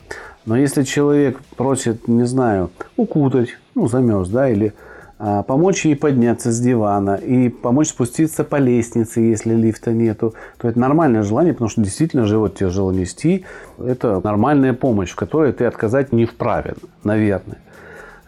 Но 0.46 0.56
если 0.56 0.84
человек 0.84 1.40
просит, 1.58 2.08
не 2.08 2.26
знаю, 2.26 2.72
укутать, 2.96 3.50
ну, 3.76 3.88
замерз, 3.88 4.30
да, 4.30 4.50
или 4.50 4.74
а, 5.20 5.42
помочь 5.44 5.86
ей 5.86 5.96
подняться 5.96 6.52
с 6.52 6.60
дивана 6.60 7.16
и 7.16 7.50
помочь 7.50 7.90
спуститься 7.90 8.44
по 8.44 8.58
лестнице, 8.58 9.20
если 9.20 9.56
лифта 9.56 9.92
нету, 9.92 10.36
то 10.58 10.68
это 10.68 10.80
нормальное 10.80 11.24
желание, 11.24 11.54
потому 11.54 11.70
что 11.70 11.82
действительно 11.82 12.26
живот 12.26 12.56
тяжело 12.56 12.92
нести. 12.92 13.46
Это 13.80 14.22
нормальная 14.24 14.74
помощь, 14.74 15.10
в 15.10 15.16
которой 15.16 15.54
ты 15.54 15.66
отказать 15.66 16.14
не 16.14 16.26
вправе, 16.26 16.76
наверное. 17.04 17.58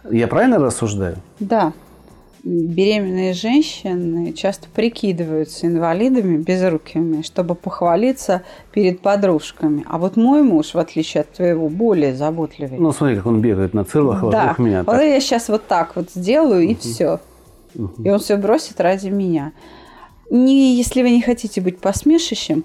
Я 0.10 0.28
правильно 0.28 0.58
рассуждаю? 0.58 1.17
Да, 1.39 1.74
беременные 2.43 3.34
женщины 3.34 4.34
часто 4.34 4.67
прикидываются 4.73 5.67
инвалидами 5.67 6.38
безрукими, 6.38 7.21
чтобы 7.21 7.56
похвалиться 7.56 8.43
перед 8.71 9.02
подружками. 9.02 9.86
А 9.88 9.97
вот 9.97 10.15
мой 10.15 10.41
муж, 10.41 10.73
в 10.73 10.80
отличие 10.80 11.21
от 11.21 11.32
твоего, 11.32 11.69
более 11.69 12.15
заботливый. 12.15 12.80
Ну, 12.80 12.91
смотри, 12.91 13.17
как 13.17 13.25
он 13.25 13.41
бегает 13.41 13.73
на 13.73 13.84
цирлах 13.84 14.21
да, 14.30 14.47
вокруг 14.47 14.60
меня. 14.60 14.84
вот 14.84 14.93
Так. 14.93 15.04
я 15.04 15.19
сейчас 15.19 15.49
вот 15.49 15.67
так 15.67 15.95
вот 15.95 16.12
сделаю, 16.12 16.63
и 16.63 16.75
все. 16.75 17.19
И 18.04 18.10
он 18.10 18.19
все 18.19 18.38
бросит 18.38 18.80
ради 18.82 19.10
меня. 19.10 19.52
Не, 20.30 20.75
если 20.75 21.02
вы 21.02 21.12
не 21.12 21.21
хотите 21.21 21.62
быть 21.62 21.80
посмешищем, 21.80 22.63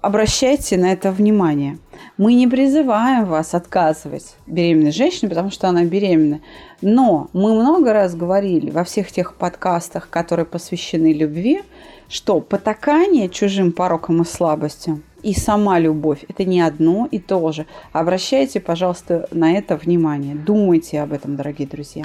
обращайте 0.00 0.76
на 0.76 0.92
это 0.92 1.12
внимание. 1.12 1.78
Мы 2.20 2.34
не 2.34 2.46
призываем 2.46 3.24
вас 3.24 3.54
отказывать 3.54 4.36
беременной 4.46 4.92
женщине, 4.92 5.30
потому 5.30 5.50
что 5.50 5.70
она 5.70 5.86
беременна. 5.86 6.40
Но 6.82 7.30
мы 7.32 7.54
много 7.54 7.94
раз 7.94 8.14
говорили 8.14 8.70
во 8.70 8.84
всех 8.84 9.10
тех 9.10 9.34
подкастах, 9.36 10.10
которые 10.10 10.44
посвящены 10.44 11.14
любви, 11.14 11.62
что 12.10 12.40
потакание 12.40 13.30
чужим 13.30 13.72
порокам 13.72 14.20
и 14.20 14.26
слабостям 14.26 15.02
и 15.22 15.32
сама 15.32 15.78
любовь– 15.78 16.26
это 16.28 16.44
не 16.44 16.60
одно 16.60 17.08
и 17.10 17.18
то 17.18 17.52
же. 17.52 17.64
Обращайте, 17.90 18.60
пожалуйста, 18.60 19.26
на 19.30 19.52
это 19.52 19.78
внимание. 19.78 20.34
Думайте 20.34 21.00
об 21.00 21.14
этом, 21.14 21.36
дорогие 21.36 21.66
друзья. 21.66 22.04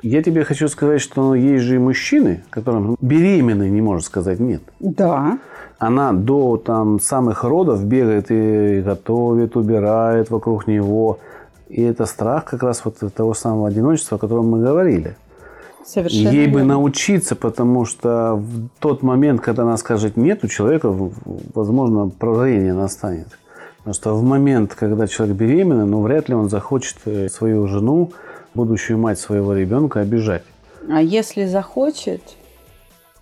Я 0.00 0.22
тебе 0.22 0.44
хочу 0.44 0.66
сказать, 0.68 1.02
что 1.02 1.34
есть 1.34 1.64
же 1.64 1.74
и 1.74 1.78
мужчины, 1.78 2.42
которым 2.48 2.96
беременный 3.02 3.68
не 3.68 3.82
может 3.82 4.06
сказать 4.06 4.40
нет. 4.40 4.62
Да, 4.80 5.38
Она 5.78 6.12
до 6.12 6.56
там, 6.56 7.00
самых 7.00 7.44
родов 7.44 7.84
бегает 7.84 8.30
и 8.30 8.80
готовит, 8.80 9.56
убирает 9.56 10.30
вокруг 10.30 10.66
него. 10.66 11.18
И 11.68 11.82
это 11.82 12.06
страх 12.06 12.44
как 12.46 12.62
раз 12.62 12.82
вот 12.84 12.96
того 13.14 13.34
самого 13.34 13.68
одиночества, 13.68 14.16
о 14.16 14.18
котором 14.18 14.48
мы 14.48 14.60
говорили. 14.60 15.16
совершенно 15.84 16.30
Ей 16.30 16.46
бы 16.46 16.62
научиться, 16.62 17.36
потому 17.36 17.84
что 17.84 18.36
в 18.36 18.68
тот 18.80 19.02
момент, 19.02 19.40
когда 19.40 19.64
она 19.64 19.76
скажет 19.76 20.16
нет, 20.16 20.44
у 20.44 20.48
человека, 20.48 20.94
возможно, 21.54 22.08
прозрение 22.08 22.72
настанет. 22.72 23.28
Потому 23.78 23.94
что 23.94 24.14
в 24.14 24.22
момент, 24.24 24.74
когда 24.74 25.06
человек 25.06 25.36
беременный, 25.36 25.86
ну, 25.86 26.00
вряд 26.00 26.28
ли 26.28 26.34
он 26.34 26.48
захочет 26.48 26.96
э, 27.04 27.28
свою 27.28 27.68
жену, 27.68 28.10
будущую 28.54 28.98
мать 28.98 29.20
своего 29.20 29.52
ребенка, 29.52 30.00
обижать. 30.00 30.42
А 30.90 31.02
если 31.02 31.44
захочет, 31.46 32.22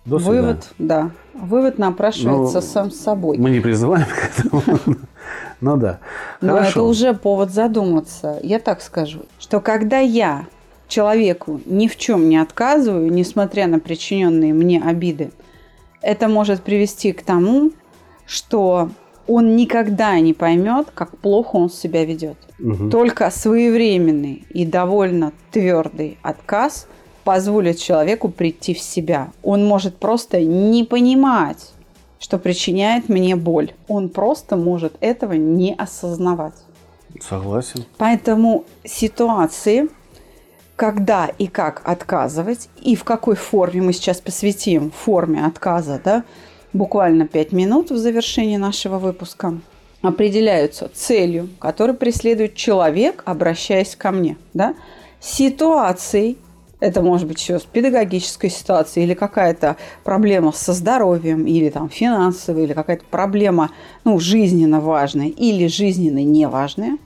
До 0.05 0.19
свидания. 0.19 0.41
вывод, 0.41 0.67
да, 0.77 1.11
вывод 1.33 1.77
напрашивается 1.79 2.55
Ну, 2.55 2.61
сам 2.61 2.91
с 2.91 2.99
собой. 2.99 3.37
Мы 3.37 3.49
не 3.49 3.59
призываем 3.59 4.05
к 4.05 4.39
этому. 4.39 4.61
Ну 5.61 5.77
да. 5.77 5.99
Но 6.41 6.57
это 6.57 6.83
уже 6.83 7.13
повод 7.13 7.49
задуматься. 7.49 8.39
Я 8.43 8.59
так 8.59 8.81
скажу, 8.81 9.21
что 9.39 9.61
когда 9.61 9.99
я 9.99 10.45
человеку 10.87 11.61
ни 11.65 11.87
в 11.87 11.97
чем 11.97 12.29
не 12.29 12.37
отказываю, 12.37 13.11
несмотря 13.11 13.67
на 13.67 13.79
причиненные 13.79 14.53
мне 14.53 14.81
обиды, 14.81 15.31
это 16.01 16.27
может 16.27 16.61
привести 16.61 17.13
к 17.13 17.23
тому, 17.23 17.71
что 18.27 18.89
он 19.27 19.55
никогда 19.55 20.19
не 20.19 20.33
поймет, 20.33 20.89
как 20.93 21.17
плохо 21.17 21.55
он 21.55 21.69
себя 21.69 22.05
ведет. 22.05 22.37
Мгм. 22.59 22.91
Только 22.91 23.29
своевременный 23.31 24.45
и 24.49 24.65
довольно 24.65 25.33
твердый 25.51 26.17
отказ 26.21 26.87
позволит 27.25 27.79
человеку 27.79 28.29
прийти 28.29 28.73
в 28.73 28.79
себя. 28.79 29.31
Он 29.43 29.65
может 29.65 29.97
просто 29.97 30.39
не 30.41 30.85
понимать, 30.85 31.71
что 32.19 32.37
причиняет 32.37 33.09
мне 33.09 33.35
боль. 33.35 33.73
Он 33.89 34.07
просто 34.07 34.55
может 34.55 34.95
этого 35.01 35.33
не 35.33 35.73
осознавать. 35.73 36.53
Согласен. 37.21 37.83
Поэтому 37.97 38.63
ситуации, 38.83 39.89
когда 40.75 41.25
и 41.37 41.47
как 41.47 41.81
отказывать, 41.83 42.69
и 42.81 42.95
в 42.95 43.03
какой 43.03 43.35
форме 43.35 43.81
мы 43.81 43.93
сейчас 43.93 44.21
посвятим 44.21 44.91
форме 44.91 45.45
отказа, 45.45 45.99
да, 46.03 46.23
буквально 46.73 47.27
5 47.27 47.51
минут 47.53 47.89
в 47.89 47.97
завершении 47.97 48.57
нашего 48.57 48.99
выпуска, 48.99 49.57
определяются 50.01 50.89
целью, 50.93 51.49
которую 51.57 51.97
преследует 51.97 52.53
человек, 52.53 53.23
обращаясь 53.25 53.95
ко 53.95 54.11
мне. 54.11 54.37
Да? 54.53 54.75
Ситуацией, 55.19 56.37
это 56.79 57.01
может 57.01 57.27
быть 57.27 57.41
еще 57.41 57.59
с 57.59 57.63
педагогической 57.63 58.49
ситуацией 58.49 59.05
или 59.05 59.13
какая-то 59.13 59.77
проблема 60.03 60.51
со 60.51 60.73
здоровьем, 60.73 61.45
или 61.45 61.69
там 61.69 61.89
финансовая, 61.89 62.63
или 62.63 62.73
какая-то 62.73 63.05
проблема 63.09 63.71
ну, 64.03 64.19
жизненно 64.19 64.81
важная 64.81 65.27
или 65.27 65.67
жизненно 65.67 66.23
неважная, 66.23 66.97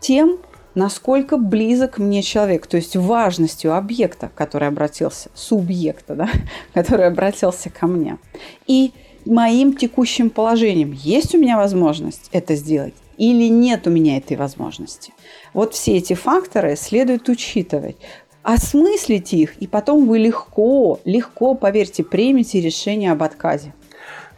тем, 0.00 0.38
насколько 0.74 1.36
близок 1.36 1.98
мне 1.98 2.22
человек, 2.22 2.66
то 2.66 2.76
есть 2.76 2.96
важностью 2.96 3.74
объекта, 3.74 4.30
который 4.34 4.68
обратился, 4.68 5.30
субъекта, 5.34 6.14
да, 6.14 6.28
который 6.74 7.06
обратился 7.06 7.70
ко 7.70 7.86
мне. 7.86 8.18
И 8.66 8.92
моим 9.26 9.76
текущим 9.76 10.30
положением. 10.30 10.92
Есть 10.92 11.34
у 11.34 11.38
меня 11.38 11.56
возможность 11.56 12.28
это 12.32 12.54
сделать 12.54 12.94
или 13.18 13.48
нет 13.48 13.86
у 13.86 13.90
меня 13.90 14.16
этой 14.16 14.36
возможности? 14.36 15.12
Вот 15.52 15.74
все 15.74 15.96
эти 15.98 16.14
факторы 16.14 16.74
следует 16.74 17.28
учитывать 17.28 17.96
осмыслить 18.42 19.32
их, 19.32 19.56
и 19.56 19.66
потом 19.66 20.08
вы 20.08 20.18
легко, 20.18 21.00
легко, 21.04 21.54
поверьте, 21.54 22.02
примете 22.02 22.60
решение 22.60 23.12
об 23.12 23.22
отказе. 23.22 23.74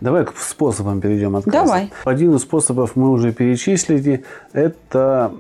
Давай 0.00 0.24
к 0.24 0.36
способам 0.36 1.00
перейдем 1.00 1.36
отказа. 1.36 1.64
Давай. 1.64 1.92
Один 2.04 2.34
из 2.34 2.42
способов 2.42 2.96
мы 2.96 3.10
уже 3.10 3.32
перечислили. 3.32 4.24
Это 4.52 5.32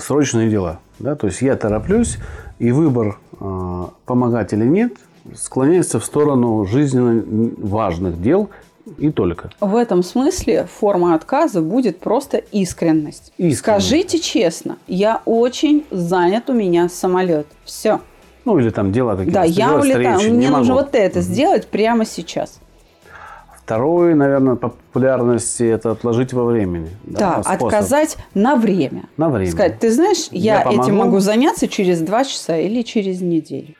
срочные 0.00 0.48
дела. 0.48 0.80
Да? 0.98 1.16
То 1.16 1.26
есть 1.26 1.42
я 1.42 1.54
тороплюсь, 1.56 2.16
и 2.58 2.72
выбор 2.72 3.18
э, 3.38 3.84
помогать 4.06 4.54
или 4.54 4.64
нет 4.64 4.94
склоняется 5.34 6.00
в 6.00 6.04
сторону 6.04 6.64
жизненно 6.66 7.22
важных 7.58 8.20
дел 8.20 8.50
и 8.98 9.10
только. 9.10 9.50
В 9.60 9.74
этом 9.76 10.02
смысле 10.02 10.66
форма 10.78 11.14
отказа 11.14 11.60
будет 11.62 12.00
просто 12.00 12.38
искренность. 12.38 13.32
Искренность. 13.38 13.58
Скажите 13.58 14.18
честно, 14.18 14.76
я 14.86 15.22
очень 15.24 15.84
занят, 15.90 16.50
у 16.50 16.52
меня 16.52 16.88
самолет. 16.88 17.46
Все. 17.64 18.00
Ну, 18.44 18.58
или 18.58 18.70
там 18.70 18.92
дела 18.92 19.16
какие-то. 19.16 19.40
Да, 19.40 19.44
я 19.44 19.74
улетаю. 19.74 20.16
встречи, 20.18 20.30
Мне 20.32 20.46
не 20.46 20.48
нужно 20.50 20.74
могу. 20.74 20.84
вот 20.84 20.94
это 20.94 21.20
сделать 21.22 21.66
прямо 21.68 22.04
сейчас. 22.04 22.60
Второй, 23.64 24.14
наверное, 24.14 24.56
по 24.56 24.68
популярности– 24.68 25.62
это 25.64 25.92
отложить 25.92 26.34
во 26.34 26.44
времени. 26.44 26.90
Да, 27.04 27.42
способ. 27.42 27.62
отказать 27.64 28.18
на 28.34 28.56
время. 28.56 29.04
На 29.16 29.30
время. 29.30 29.50
Сказать, 29.50 29.78
ты 29.78 29.90
знаешь, 29.90 30.28
я, 30.30 30.56
Я 30.58 30.60
помогу. 30.60 30.82
этим 30.82 30.96
могу 30.96 31.20
заняться 31.20 31.66
через 31.66 32.00
два 32.00 32.24
часа 32.24 32.58
или 32.58 32.82
через 32.82 33.22
неделю. 33.22 33.74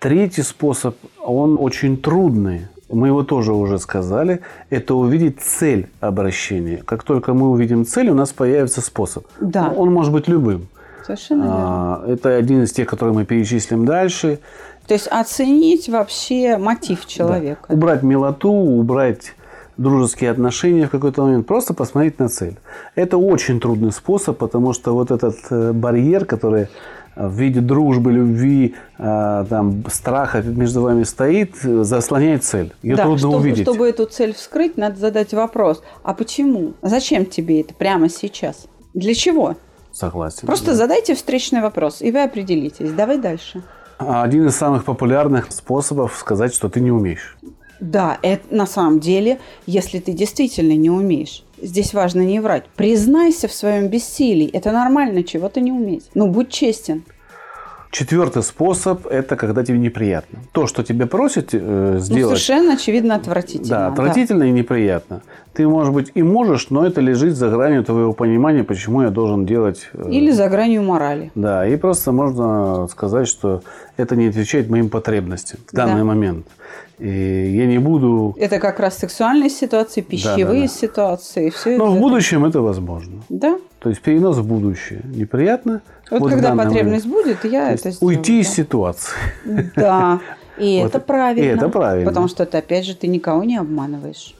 Третий 0.00 0.40
способ, 0.40 0.96
он 1.22 1.58
очень 1.60 1.98
трудный. 1.98 2.68
Мы 2.90 3.08
его 3.08 3.22
тоже 3.22 3.52
уже 3.52 3.78
сказали. 3.78 4.40
Это 4.68 4.94
увидеть 4.94 5.40
цель 5.40 5.88
обращения. 6.00 6.82
Как 6.84 7.02
только 7.02 7.34
мы 7.34 7.50
увидим 7.50 7.86
цель, 7.86 8.10
у 8.10 8.14
нас 8.14 8.32
появится 8.32 8.80
способ. 8.80 9.26
Да. 9.40 9.72
Он 9.76 9.92
может 9.92 10.12
быть 10.12 10.28
любым. 10.28 10.68
Совершенно 11.04 11.42
верно. 11.42 11.56
А, 11.56 12.04
Это 12.06 12.36
один 12.36 12.62
из 12.62 12.72
тех, 12.72 12.88
которые 12.88 13.14
мы 13.14 13.24
перечислим 13.24 13.84
дальше. 13.84 14.40
То 14.86 14.94
есть 14.94 15.06
оценить 15.08 15.88
вообще 15.88 16.56
мотив 16.58 17.06
человека. 17.06 17.66
Да. 17.68 17.74
Убрать 17.74 18.02
милоту, 18.02 18.50
убрать 18.50 19.34
дружеские 19.76 20.30
отношения 20.30 20.86
в 20.86 20.90
какой-то 20.90 21.22
момент, 21.22 21.46
просто 21.46 21.72
посмотреть 21.72 22.18
на 22.18 22.28
цель. 22.28 22.56
Это 22.96 23.16
очень 23.16 23.60
трудный 23.60 23.92
способ, 23.92 24.36
потому 24.36 24.74
что 24.74 24.92
вот 24.92 25.10
этот 25.10 25.36
э, 25.48 25.72
барьер, 25.72 26.26
который 26.26 26.68
в 27.28 27.38
виде 27.38 27.60
дружбы, 27.60 28.12
любви, 28.12 28.74
э, 28.98 29.44
там, 29.48 29.84
страха 29.88 30.42
между 30.42 30.82
вами 30.82 31.02
стоит, 31.02 31.54
э, 31.64 31.84
заслоняет 31.84 32.44
цель. 32.44 32.72
Ее 32.82 32.96
да, 32.96 33.02
трудно 33.02 33.18
чтобы, 33.18 33.36
увидеть. 33.36 33.62
чтобы 33.62 33.88
эту 33.88 34.06
цель 34.06 34.34
вскрыть, 34.34 34.76
надо 34.76 34.98
задать 34.98 35.32
вопрос. 35.34 35.82
А 36.02 36.14
почему? 36.14 36.74
Зачем 36.82 37.26
тебе 37.26 37.60
это 37.60 37.74
прямо 37.74 38.08
сейчас? 38.08 38.66
Для 38.94 39.14
чего? 39.14 39.56
Согласен. 39.92 40.46
Просто 40.46 40.68
да. 40.68 40.74
задайте 40.74 41.14
встречный 41.14 41.60
вопрос, 41.60 42.00
и 42.00 42.10
вы 42.10 42.22
определитесь. 42.22 42.90
Давай 42.92 43.18
дальше. 43.18 43.62
Один 43.98 44.46
из 44.46 44.56
самых 44.56 44.84
популярных 44.84 45.52
способов 45.52 46.16
сказать, 46.18 46.54
что 46.54 46.68
ты 46.68 46.80
не 46.80 46.90
умеешь. 46.90 47.36
Да, 47.80 48.18
это 48.22 48.54
на 48.54 48.66
самом 48.66 49.00
деле, 49.00 49.38
если 49.66 49.98
ты 49.98 50.12
действительно 50.12 50.72
не 50.76 50.90
умеешь. 50.90 51.44
Здесь 51.62 51.92
важно 51.94 52.20
не 52.22 52.40
врать. 52.40 52.64
Признайся 52.76 53.48
в 53.48 53.52
своем 53.52 53.88
бессилии. 53.88 54.48
Это 54.50 54.72
нормально, 54.72 55.24
чего-то 55.24 55.60
не 55.60 55.72
уметь. 55.72 56.10
Ну, 56.14 56.28
будь 56.28 56.50
честен. 56.50 57.04
Четвертый 57.92 58.44
способ– 58.44 59.04
это 59.10 59.34
когда 59.34 59.64
тебе 59.64 59.76
неприятно. 59.78 60.38
То, 60.52 60.68
что 60.68 60.84
тебе 60.84 61.06
просят 61.06 61.48
э, 61.52 61.58
Ну, 61.94 61.98
сделать, 61.98 62.38
совершенно 62.38 62.74
очевидно 62.74 63.16
отвратительно. 63.16 63.68
Да, 63.68 63.86
отвратительно 63.88 64.44
и 64.44 64.52
неприятно. 64.52 65.22
Ты, 65.54 65.66
может 65.66 65.92
быть, 65.92 66.12
и 66.14 66.22
можешь, 66.22 66.70
но 66.70 66.86
это 66.86 67.00
лежит 67.00 67.34
за 67.34 67.48
гранью 67.50 67.82
твоего 67.82 68.12
понимания, 68.12 68.62
почему 68.62 69.02
я 69.02 69.10
должен 69.10 69.44
делать. 69.44 69.88
э, 69.92 70.08
Или 70.08 70.30
за 70.30 70.48
гранью 70.48 70.84
морали. 70.84 71.32
Да, 71.34 71.66
и 71.66 71.74
просто 71.76 72.12
можно 72.12 72.86
сказать, 72.86 73.26
что 73.26 73.62
это 73.96 74.14
не 74.14 74.28
отвечает 74.28 74.70
моим 74.70 74.88
потребностям 74.88 75.58
в 75.66 75.74
данный 75.74 76.02
Да. 76.02 76.04
момент. 76.04 76.46
И 77.00 77.56
я 77.56 77.66
не 77.66 77.78
буду... 77.78 78.36
Это 78.38 78.58
как 78.58 78.78
раз 78.78 78.98
сексуальные 78.98 79.48
ситуации, 79.48 80.02
пищевые 80.02 80.62
да. 80.62 80.68
ситуации. 80.68 81.48
Все 81.48 81.78
Но 81.78 81.86
это. 81.86 81.96
в 81.96 81.98
будущем 81.98 82.44
это 82.44 82.60
возможно. 82.60 83.22
Да. 83.30 83.58
То 83.78 83.88
есть 83.88 84.02
перенос 84.02 84.36
в 84.36 84.46
будущее. 84.46 85.00
Неприятно. 85.04 85.80
Вот, 86.10 86.22
в 86.22 86.28
когда 86.28 86.54
потребность 86.54 87.06
будет, 87.06 87.44
я 87.44 87.68
То 87.68 87.72
это 87.72 87.90
сделаю. 87.90 88.18
уйти 88.18 88.40
из 88.40 88.48
да. 88.48 88.52
ситуации. 88.52 89.12
Да. 89.76 90.20
И 90.58 90.78
Вот. 90.82 90.88
это 90.88 91.00
правильно. 91.00 91.44
И 91.44 91.48
это 91.48 91.70
правильно. 91.70 92.06
Потому 92.06 92.28
что 92.28 92.42
это, 92.42 92.58
опять 92.58 92.84
же, 92.84 92.94
ты 92.94 93.06
никого 93.06 93.44
не 93.44 93.56
обманываешь. 93.56 94.34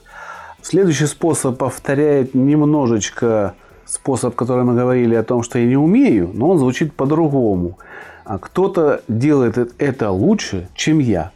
Следующий 0.61 1.07
способ 1.07 1.57
повторяет 1.57 2.35
немножечко 2.35 3.55
способ, 3.87 4.35
который 4.35 4.65
мы 4.65 4.75
говорили 4.75 5.15
о 5.15 5.23
том, 5.23 5.43
что 5.43 5.59
я 5.59 5.67
не 5.67 5.79
умею, 5.79 6.31
но 6.35 6.51
он 6.51 6.59
звучит 6.59 6.93
по-другому. 6.93 7.79
А 8.25 8.39
кто-то 8.39 9.01
делает 9.09 9.57
это 9.79 10.11
лучше, 10.11 10.69
чем 10.75 10.99
я. 10.99 11.33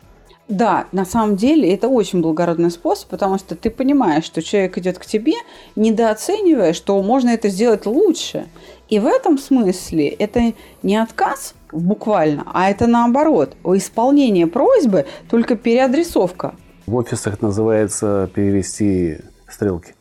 Да, 0.49 0.87
на 0.93 1.07
самом 1.07 1.37
деле 1.37 1.73
это 1.73 1.89
очень 1.89 2.21
благородный 2.21 2.71
способ, 2.71 3.09
потому 3.09 3.39
что 3.39 3.57
ты 3.57 3.71
понимаешь, 3.71 4.25
что 4.25 4.43
человек 4.43 4.77
идет 4.77 4.99
к 4.99 5.07
тебе, 5.07 5.35
недооценивая, 5.75 6.75
что 6.75 7.03
можно 7.03 7.31
это 7.31 7.49
сделать 7.49 7.87
лучше. 7.87 8.47
И 8.91 8.99
в 8.99 9.07
этом 9.07 9.39
смысле 9.39 10.09
это 10.09 10.53
не 10.83 10.97
отказ 10.97 11.55
буквально, 11.73 12.45
а 12.53 12.69
это 12.71 12.87
наоборот, 12.87 13.57
исполнение 13.65 14.47
просьбы, 14.47 15.07
только 15.31 15.57
переадресовка. 15.57 16.55
В 16.87 16.95
офисах 16.95 17.41
называется 17.41 18.29
перевести 18.35 19.19
стрелки. 19.49 19.95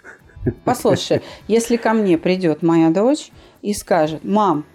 Послушай, 0.65 1.21
если 1.47 1.77
ко 1.77 1.93
мне 1.93 2.17
придет 2.17 2.61
моя 2.61 2.89
дочь 2.89 3.31
и 3.61 3.73
скажет, 3.73 4.25
мам, 4.25 4.65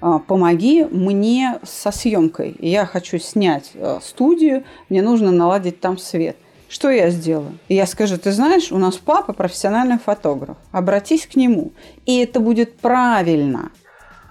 помоги 0.00 0.84
мне 0.84 1.58
со 1.62 1.90
съемкой. 1.90 2.56
Я 2.58 2.86
хочу 2.86 3.18
снять 3.18 3.72
а, 3.74 4.00
студию, 4.02 4.64
мне 4.88 5.02
нужно 5.02 5.30
наладить 5.30 5.80
там 5.80 5.98
свет. 5.98 6.36
Что 6.68 6.90
я 6.90 7.10
сделаю? 7.10 7.58
И 7.68 7.74
я 7.74 7.86
скажу, 7.86 8.18
ты 8.18 8.32
знаешь, 8.32 8.72
у 8.72 8.78
нас 8.78 8.96
папа 8.96 9.32
профессиональный 9.32 9.98
фотограф. 9.98 10.56
Обратись 10.72 11.26
к 11.26 11.36
нему. 11.36 11.72
И 12.06 12.18
это 12.18 12.40
будет 12.40 12.76
правильно. 12.78 13.70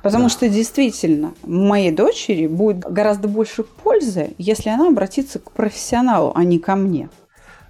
Потому 0.04 0.30
что 0.30 0.48
действительно 0.48 1.34
моей 1.42 1.92
дочери 1.92 2.46
будет 2.46 2.80
гораздо 2.82 3.28
больше 3.28 3.64
пользы, 3.64 4.36
если 4.38 4.70
она 4.70 4.90
обратится 4.90 5.40
к 5.40 5.52
профессионалу, 5.52 6.32
а 6.36 6.44
не 6.44 6.60
ко 6.60 6.76
мне. 6.76 7.10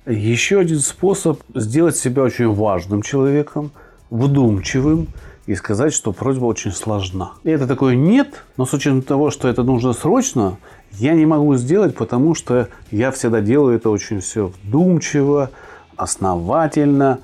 Еще 0.06 0.60
один 0.60 0.80
способ 0.80 1.40
сделать 1.54 1.96
себя 1.96 2.24
очень 2.24 2.52
важным 2.52 3.04
человеком, 3.04 3.72
вдумчивым 4.10 5.08
и 5.48 5.56
сказать, 5.56 5.94
что 5.94 6.12
просьба 6.12 6.46
очень 6.46 6.72
сложна. 6.72 7.34
И 7.44 7.50
это 7.50 7.68
такое 7.68 7.96
нет, 7.96 8.44
но 8.58 8.66
с 8.66 8.74
учетом 8.74 9.02
того, 9.02 9.30
что 9.30 9.48
это 9.48 9.64
нужно 9.64 9.94
срочно, 9.94 10.58
я 10.94 11.14
не 11.14 11.26
могу 11.26 11.56
сделать, 11.56 11.96
потому 11.96 12.36
что 12.36 12.70
я 12.92 13.12
всегда 13.12 13.42
делаю 13.42 13.76
это 13.76 13.90
очень 13.90 14.22
все 14.22 14.48
вдумчиво, 14.48 15.52
основательно, 15.98 17.20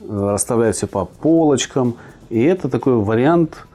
расставляю 0.00 0.72
все 0.72 0.86
по 0.86 1.04
полочкам. 1.04 1.96
И 2.30 2.42
это 2.42 2.68
такой 2.68 2.94
вариант 2.94 3.66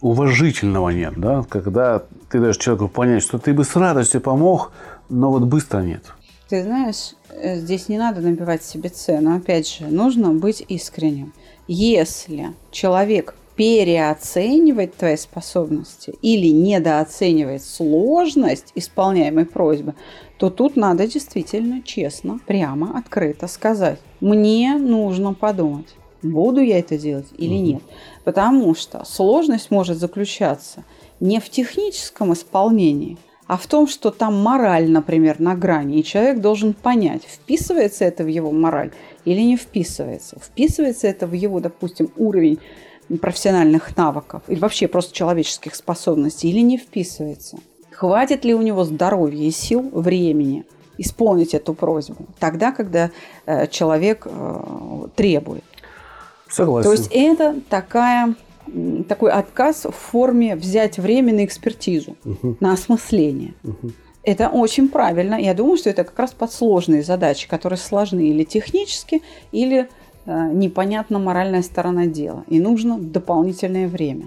уважительного 0.00 0.90
нет, 0.90 1.14
да, 1.16 1.44
когда 1.48 2.02
ты 2.30 2.40
даешь 2.40 2.56
человеку 2.56 2.88
понять, 2.88 3.22
что 3.22 3.38
ты 3.38 3.52
бы 3.52 3.64
с 3.64 3.76
радостью 3.76 4.20
помог, 4.20 4.72
но 5.08 5.30
вот 5.30 5.44
быстро 5.44 5.80
нет. 5.80 6.04
Ты 6.48 6.62
знаешь, 6.62 7.14
э, 7.30 7.56
здесь 7.56 7.88
не 7.88 7.98
надо 7.98 8.20
набивать 8.20 8.62
себе 8.62 8.90
цену. 8.90 9.36
Опять 9.36 9.68
же, 9.68 9.86
нужно 9.86 10.32
быть 10.32 10.62
искренним. 10.68 11.32
Если 11.66 12.52
человек 12.70 13.34
переоценивает 13.56 14.96
твои 14.96 15.16
способности 15.16 16.14
или 16.22 16.48
недооценивает 16.48 17.62
сложность 17.62 18.72
исполняемой 18.74 19.44
просьбы, 19.44 19.94
то 20.38 20.50
тут 20.50 20.76
надо 20.76 21.06
действительно 21.06 21.82
честно, 21.82 22.40
прямо, 22.46 22.98
открыто 22.98 23.46
сказать. 23.46 23.98
Мне 24.20 24.76
нужно 24.76 25.34
подумать, 25.34 25.94
буду 26.22 26.60
я 26.60 26.78
это 26.78 26.96
делать 26.96 27.28
или 27.36 27.54
угу. 27.54 27.62
нет. 27.62 27.82
Потому 28.24 28.74
что 28.74 29.04
сложность 29.04 29.70
может 29.70 29.98
заключаться 29.98 30.84
не 31.20 31.38
в 31.38 31.48
техническом 31.50 32.32
исполнении, 32.32 33.18
а 33.46 33.56
в 33.58 33.66
том, 33.66 33.86
что 33.86 34.10
там 34.10 34.40
мораль, 34.40 34.90
например, 34.90 35.38
на 35.38 35.54
грани, 35.54 35.98
и 35.98 36.04
человек 36.04 36.40
должен 36.40 36.72
понять, 36.72 37.22
вписывается 37.24 38.04
это 38.04 38.24
в 38.24 38.28
его 38.28 38.50
мораль 38.50 38.92
или 39.24 39.40
не 39.40 39.56
вписывается. 39.56 40.38
Вписывается 40.40 41.06
это 41.06 41.26
в 41.26 41.32
его, 41.32 41.60
допустим, 41.60 42.10
уровень 42.16 42.58
профессиональных 43.20 43.96
навыков 43.96 44.42
или 44.48 44.58
вообще 44.58 44.88
просто 44.88 45.14
человеческих 45.14 45.74
способностей 45.74 46.50
или 46.50 46.60
не 46.60 46.78
вписывается. 46.78 47.58
Хватит 47.90 48.44
ли 48.44 48.54
у 48.54 48.62
него 48.62 48.84
здоровья 48.84 49.46
и 49.46 49.50
сил, 49.50 49.88
времени 49.92 50.64
исполнить 50.98 51.54
эту 51.54 51.74
просьбу 51.74 52.26
тогда, 52.38 52.72
когда 52.72 53.10
э, 53.46 53.66
человек 53.68 54.26
э, 54.26 55.06
требует. 55.16 55.64
Согласен. 56.48 56.90
То 56.90 56.92
есть 56.92 57.08
это 57.12 57.60
такая 57.68 58.34
такой 59.08 59.32
отказ 59.32 59.84
в 59.84 59.90
форме 59.90 60.54
взять 60.56 60.98
время 60.98 61.34
на 61.34 61.44
экспертизу, 61.44 62.16
угу. 62.24 62.56
на 62.60 62.72
осмысление. 62.72 63.54
Угу. 63.64 63.92
Это 64.24 64.48
очень 64.48 64.88
правильно. 64.88 65.34
Я 65.34 65.52
думаю, 65.52 65.76
что 65.76 65.90
это 65.90 66.04
как 66.04 66.18
раз 66.18 66.32
под 66.32 66.52
сложные 66.52 67.02
задачи, 67.02 67.48
которые 67.48 67.78
сложны 67.78 68.20
или 68.20 68.44
технически, 68.44 69.22
или 69.50 69.88
непонятна 70.26 71.18
моральная 71.18 71.62
сторона 71.62 72.06
дела. 72.06 72.44
И 72.48 72.60
нужно 72.60 72.98
дополнительное 72.98 73.88
время. 73.88 74.26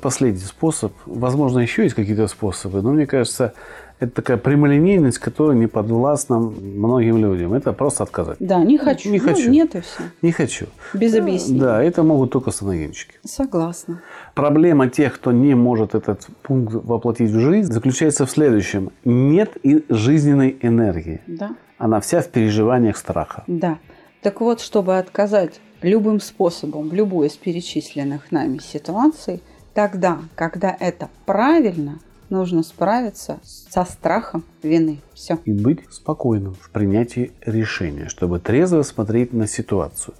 Последний 0.00 0.40
способ. 0.40 0.92
Возможно, 1.06 1.60
еще 1.60 1.84
есть 1.84 1.94
какие-то 1.94 2.26
способы, 2.26 2.82
но 2.82 2.92
мне 2.92 3.06
кажется, 3.06 3.54
это 4.02 4.10
такая 4.16 4.36
прямолинейность, 4.36 5.18
которая 5.18 5.56
не 5.56 5.68
подвластна 5.68 6.40
многим 6.40 7.18
людям. 7.18 7.54
Это 7.54 7.72
просто 7.72 8.02
отказать. 8.02 8.36
Да, 8.40 8.64
не 8.64 8.78
хочу. 8.78 9.10
Не 9.10 9.20
ну, 9.20 9.28
хочу. 9.28 9.48
Нет 9.48 9.76
и 9.76 9.80
все. 9.80 10.02
Не 10.22 10.32
хочу. 10.32 10.66
Без 10.92 11.14
объяснений. 11.14 11.60
Да, 11.60 11.80
это 11.80 12.02
могут 12.02 12.32
только 12.32 12.50
саногенщики. 12.50 13.14
Согласна. 13.24 14.02
Проблема 14.34 14.88
тех, 14.88 15.14
кто 15.14 15.30
не 15.30 15.54
может 15.54 15.94
этот 15.94 16.26
пункт 16.42 16.74
воплотить 16.74 17.30
в 17.30 17.38
жизнь, 17.38 17.72
заключается 17.72 18.26
в 18.26 18.30
следующем. 18.32 18.90
Нет 19.04 19.56
и 19.62 19.84
жизненной 19.88 20.56
энергии. 20.62 21.20
Да. 21.28 21.54
Она 21.78 22.00
вся 22.00 22.22
в 22.22 22.28
переживаниях 22.28 22.96
страха. 22.96 23.44
Да. 23.46 23.78
Так 24.22 24.40
вот, 24.40 24.60
чтобы 24.60 24.98
отказать 24.98 25.60
любым 25.82 26.20
способом 26.20 26.88
в 26.88 26.94
любой 26.94 27.26
из 27.26 27.36
перечисленных 27.36 28.30
нами 28.32 28.58
ситуаций, 28.58 29.42
тогда, 29.74 30.20
когда 30.36 30.76
это 30.78 31.10
правильно– 31.26 31.98
нужно 32.32 32.64
справиться 32.64 33.38
со 33.44 33.84
страхом 33.84 34.42
вины. 34.62 34.98
Все. 35.14 35.38
И 35.44 35.52
быть 35.52 35.80
спокойным 35.90 36.54
в 36.54 36.70
принятии 36.70 37.30
решения, 37.44 38.08
чтобы 38.08 38.40
трезво 38.40 38.82
смотреть 38.82 39.32
на 39.32 39.46
ситуацию. 39.46 40.14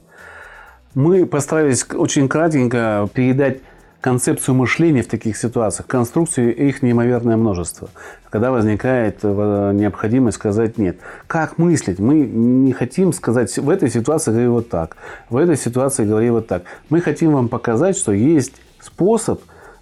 Мы 0.95 1.27
постарались 1.27 1.87
очень 1.95 2.29
кратенько 2.29 3.09
передать 3.12 3.61
концепцию 4.03 4.57
мышления 4.57 5.03
в 5.03 5.07
таких 5.07 5.37
ситуациях, 5.37 5.87
конструкцию 5.87 6.55
их 6.55 6.83
неимоверное 6.83 7.37
множество. 7.37 7.88
Когда 8.29 8.51
возникает 8.51 9.21
э, 9.23 9.71
необходимость 9.75 10.37
сказать 10.38 10.77
«нет». 10.77 10.99
Как 11.29 11.57
мыслить? 11.57 12.01
Мы 12.01 12.21
не 12.21 12.73
хотим 12.73 13.12
сказать 13.12 13.57
«в 13.57 13.71
этой 13.71 13.88
ситуации 13.88 14.33
говори 14.33 14.49
вот 14.49 14.69
так», 14.69 14.97
«в 15.31 15.37
этой 15.37 15.57
ситуации 15.57 16.05
говори 16.05 16.31
вот 16.31 16.49
так». 16.49 16.65
Мы 16.91 17.01
хотим 17.01 17.33
вам 17.33 17.49
показать, 17.49 17.97
что 17.97 18.12
есть 18.12 18.55
способ 18.81 19.41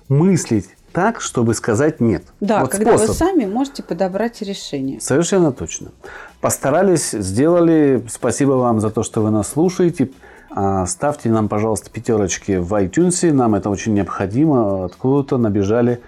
мыслить 0.08 0.68
так, 0.92 1.20
чтобы 1.20 1.54
сказать 1.54 2.00
нет. 2.00 2.24
Да, 2.40 2.60
вот 2.60 2.72
когда 2.72 2.98
способ. 2.98 3.08
вы 3.08 3.14
сами 3.14 3.46
можете 3.46 3.82
подобрать 3.82 4.42
решение. 4.42 5.00
Совершенно 5.00 5.50
точно. 5.50 5.92
Постарались, 6.40 7.12
сделали. 7.12 8.04
Спасибо 8.08 8.52
вам 8.52 8.80
за 8.80 8.90
то, 8.90 9.02
что 9.02 9.22
вы 9.22 9.30
нас 9.30 9.48
слушаете. 9.48 10.10
А, 10.52 10.86
ставьте 10.86 11.30
нам, 11.30 11.48
пожалуйста, 11.48 11.90
пятерочки 11.90 12.56
в 12.58 12.72
iTunes. 12.74 13.32
Нам 13.32 13.54
это 13.54 13.70
очень 13.70 13.94
необходимо. 13.94 14.84
Откуда-то 14.84 15.38
набежали 15.38 16.00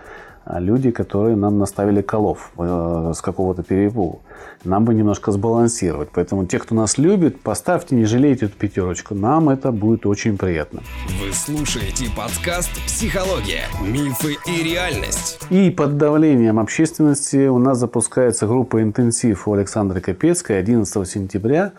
а, 0.44 0.58
люди, 0.58 0.90
которые 0.90 1.36
нам 1.36 1.58
наставили 1.58 2.02
колов 2.02 2.50
э, 2.58 3.12
с 3.14 3.20
какого-то 3.20 3.62
перепугу. 3.62 4.22
Нам 4.64 4.84
бы 4.84 4.94
немножко 4.94 5.30
сбалансировать. 5.30 6.08
Поэтому 6.12 6.46
те, 6.46 6.58
кто 6.58 6.74
нас 6.74 6.98
любит, 6.98 7.40
поставьте, 7.40 7.94
не 7.94 8.04
жалейте 8.04 8.46
эту 8.46 8.56
пятерочку. 8.56 9.14
Нам 9.14 9.48
это 9.48 9.70
будет 9.70 10.06
очень 10.06 10.36
приятно. 10.36 10.80
Вы 11.20 11.32
слушаете 11.32 12.06
подкаст 12.16 12.70
«Психология. 12.86 13.62
Мифы 13.80 14.36
и 14.46 14.64
реальность». 14.64 15.38
И 15.50 15.70
под 15.70 15.96
давлением 15.96 16.58
общественности 16.58 17.46
у 17.46 17.58
нас 17.58 17.78
запускается 17.78 18.48
группа 18.48 18.82
«Интенсив» 18.82 19.46
у 19.46 19.52
Александры 19.52 20.00
Капецкой 20.00 20.58
11 20.58 21.08
сентября 21.08 21.72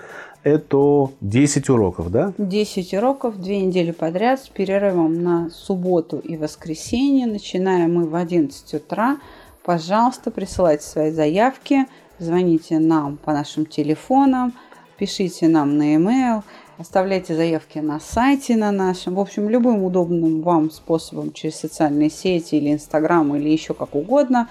это 0.44 1.12
10 1.22 1.70
уроков, 1.70 2.12
да? 2.12 2.34
10 2.38 2.94
уроков, 2.94 3.40
две 3.40 3.62
недели 3.62 3.92
подряд 3.92 4.42
с 4.42 4.50
перерывом 4.50 5.24
на 5.24 5.50
субботу 5.50 6.18
и 6.18 6.38
воскресенье. 6.38 7.26
Начинаем 7.26 7.96
мы 7.96 8.06
в 8.06 8.16
11 8.16 8.74
утра. 8.74 9.18
Пожалуйста, 9.64 10.32
присылайте 10.32 10.84
свои 10.84 11.12
заявки, 11.12 11.86
звоните 12.20 12.80
нам 12.80 13.16
по 13.18 13.32
нашим 13.32 13.66
телефонам, 13.66 14.54
пишите 14.98 15.48
нам 15.48 15.78
на 15.78 15.94
e-mail, 15.94 16.44
оставляйте 16.78 17.34
заявки 17.34 17.80
на 17.80 18.02
сайте 18.02 18.58
на 18.58 18.74
нашем. 18.74 19.16
В 19.16 19.22
общем, 19.22 19.48
любым 19.48 19.84
удобным 19.84 20.42
вам 20.42 20.70
способом 20.70 21.32
через 21.32 21.56
социальные 21.56 22.10
сети 22.10 22.56
или 22.56 22.74
Инстаграм 22.74 23.34
или 23.36 23.48
еще 23.50 23.74
как 23.74 23.96
угодно. 23.96 24.50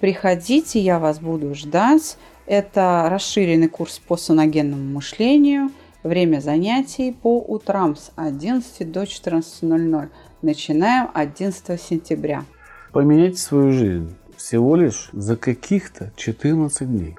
Приходите, 0.00 0.80
я 0.80 0.98
вас 0.98 1.20
буду 1.20 1.54
ждать. 1.54 2.16
Это 2.46 3.08
расширенный 3.10 3.68
курс 3.68 3.98
по 3.98 4.16
саногенному 4.16 4.82
мышлению. 4.82 5.70
Время 6.02 6.40
занятий 6.40 7.12
по 7.12 7.38
утрам 7.38 7.96
с 7.96 8.10
11 8.16 8.90
до 8.90 9.02
14.00. 9.02 10.08
Начинаем 10.42 11.10
11 11.12 11.80
сентября. 11.80 12.44
Поменять 12.92 13.38
свою 13.38 13.72
жизнь 13.72 14.16
всего 14.36 14.74
лишь 14.74 15.10
за 15.12 15.36
каких-то 15.36 16.10
14 16.16 16.88
дней. 16.88 17.16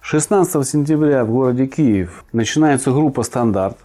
16 0.00 0.66
сентября 0.66 1.24
в 1.24 1.30
городе 1.30 1.66
Киев 1.66 2.24
начинается 2.32 2.90
группа 2.90 3.22
«Стандарт». 3.22 3.78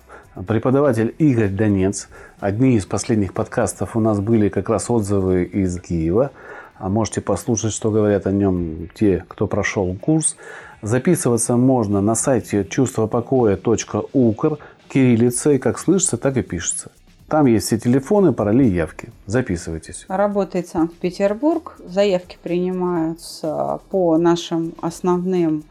Преподаватель 0.48 1.14
Игорь 1.18 1.50
Донец. 1.50 2.10
Одни 2.40 2.76
из 2.76 2.86
последних 2.86 3.34
подкастов 3.34 3.96
у 3.96 4.00
нас 4.00 4.20
были 4.20 4.50
как 4.50 4.70
раз 4.70 4.90
отзывы 4.90 5.44
из 5.44 5.80
Киева. 5.82 6.32
А 6.80 6.90
можете 6.90 7.22
послушать, 7.22 7.74
что 7.74 7.92
говорят 7.92 8.28
о 8.28 8.32
нем 8.32 8.90
те, 8.94 9.26
кто 9.28 9.48
прошел 9.48 9.96
курс. 9.96 10.38
Записываться 10.82 11.56
можно 11.58 12.02
на 12.02 12.16
сайте 12.16 12.64
чувствопокоя.укр 12.64 14.58
кириллицей, 14.90 15.60
как 15.60 15.80
слышится, 15.80 16.18
так 16.18 16.38
и 16.38 16.42
пишется. 16.42 16.92
Там 17.28 17.46
есть 17.46 17.66
все 17.66 17.78
телефоны, 17.78 18.32
пароли 18.32 18.66
явки. 18.66 19.10
Записывайтесь. 19.26 20.06
Работает 20.08 20.68
Санкт-Петербург. 20.70 21.78
Заявки 21.86 22.38
принимаются 22.42 23.82
по 23.90 24.18
нашим 24.18 24.74
основным 24.82 25.66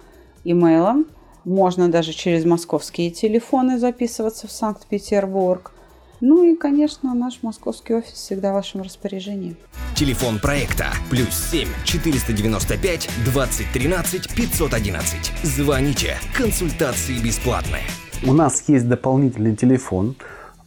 имейлам. 0.45 1.07
Можно 1.45 1.89
даже 1.89 2.13
через 2.13 2.45
московские 2.45 3.11
телефоны 3.11 3.79
записываться 3.79 4.49
в 4.49 4.53
Санкт-Петербург. 4.53 5.73
Ну 6.21 6.45
и, 6.45 6.57
конечно, 6.57 7.15
наш 7.15 7.43
московский 7.43 7.95
офис 7.95 8.13
всегда 8.13 8.53
в 8.53 8.55
вашем 8.55 8.81
распоряжении. 8.81 9.57
Телефон 9.95 10.39
проекта 10.39 10.87
плюс 11.11 11.29
7 11.51 11.69
495 11.85 13.11
2013 13.25 14.35
511. 14.35 15.33
Звоните. 15.43 16.17
Консультации 16.35 17.23
бесплатные. 17.23 17.83
У 18.27 18.33
нас 18.33 18.65
есть 18.69 18.89
дополнительный 18.89 19.55
телефон 19.55 20.17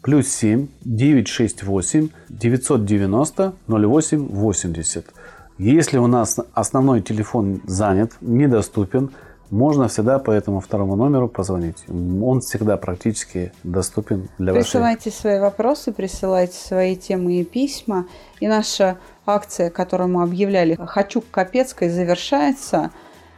плюс 0.03 0.27
7 0.27 0.67
968 0.81 2.09
990 2.29 3.53
08 3.67 4.27
80. 4.27 5.05
Если 5.57 5.97
у 5.97 6.07
нас 6.07 6.39
основной 6.53 7.01
телефон 7.01 7.61
занят, 7.65 8.13
недоступен, 8.21 9.11
можно 9.51 9.87
всегда 9.87 10.19
по 10.19 10.31
этому 10.31 10.59
второму 10.59 10.95
номеру 10.95 11.27
позвонить. 11.27 11.77
Он 11.87 12.41
всегда 12.41 12.77
практически 12.77 13.51
доступен 13.63 14.29
для 14.37 14.53
вас. 14.53 14.63
Присылайте 14.63 15.09
вашей... 15.09 15.19
свои 15.19 15.39
вопросы, 15.39 15.91
присылайте 15.91 16.53
свои 16.53 16.95
темы 16.95 17.39
и 17.39 17.43
письма. 17.43 18.05
И 18.39 18.47
наша 18.47 18.97
акция, 19.25 19.69
которую 19.69 20.09
мы 20.09 20.23
объявляли 20.23 20.75
«Хочу 20.75 21.21
к 21.21 21.31
Капецкой» 21.31 21.89
завершается. 21.89 22.91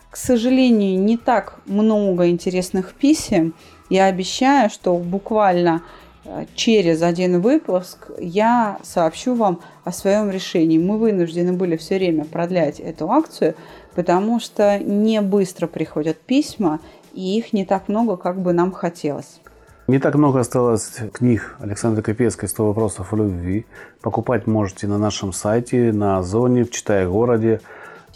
К 0.09 0.17
сожалению, 0.17 0.99
не 0.99 1.17
так 1.17 1.59
много 1.65 2.29
интересных 2.29 2.93
писем. 2.93 3.53
Я 3.89 4.05
обещаю, 4.05 4.69
что 4.69 4.97
буквально 4.97 5.83
э, 6.25 6.45
через 6.55 7.01
один 7.01 7.39
выпуск 7.39 8.11
я 8.19 8.77
сообщу 8.83 9.35
вам 9.35 9.61
о 9.85 9.93
своем 9.93 10.29
решении. 10.29 10.77
Мы 10.77 10.97
вынуждены 10.97 11.53
были 11.53 11.77
все 11.77 11.97
время 11.97 12.25
продлять 12.25 12.81
эту 12.81 13.09
акцию, 13.09 13.55
потому 13.95 14.39
что 14.39 14.79
не 14.79 15.21
быстро 15.21 15.67
приходят 15.67 16.17
письма, 16.17 16.79
и 17.13 17.37
их 17.37 17.53
не 17.53 17.65
так 17.65 17.87
много, 17.87 18.17
как 18.17 18.41
бы 18.41 18.53
нам 18.53 18.71
хотелось. 18.71 19.41
Не 19.87 19.99
так 19.99 20.15
много 20.15 20.39
осталось 20.39 20.99
книг 21.11 21.57
Александра 21.59 22.01
Капецкой 22.01 22.47
«100 22.47 22.67
вопросов 22.67 23.11
о 23.11 23.17
любви». 23.17 23.65
Покупать 24.01 24.47
можете 24.47 24.87
на 24.87 24.97
нашем 24.97 25.33
сайте, 25.33 25.91
на 25.91 26.19
Озоне, 26.19 26.63
в 26.63 26.71
Читай 26.71 27.05
городе. 27.05 27.59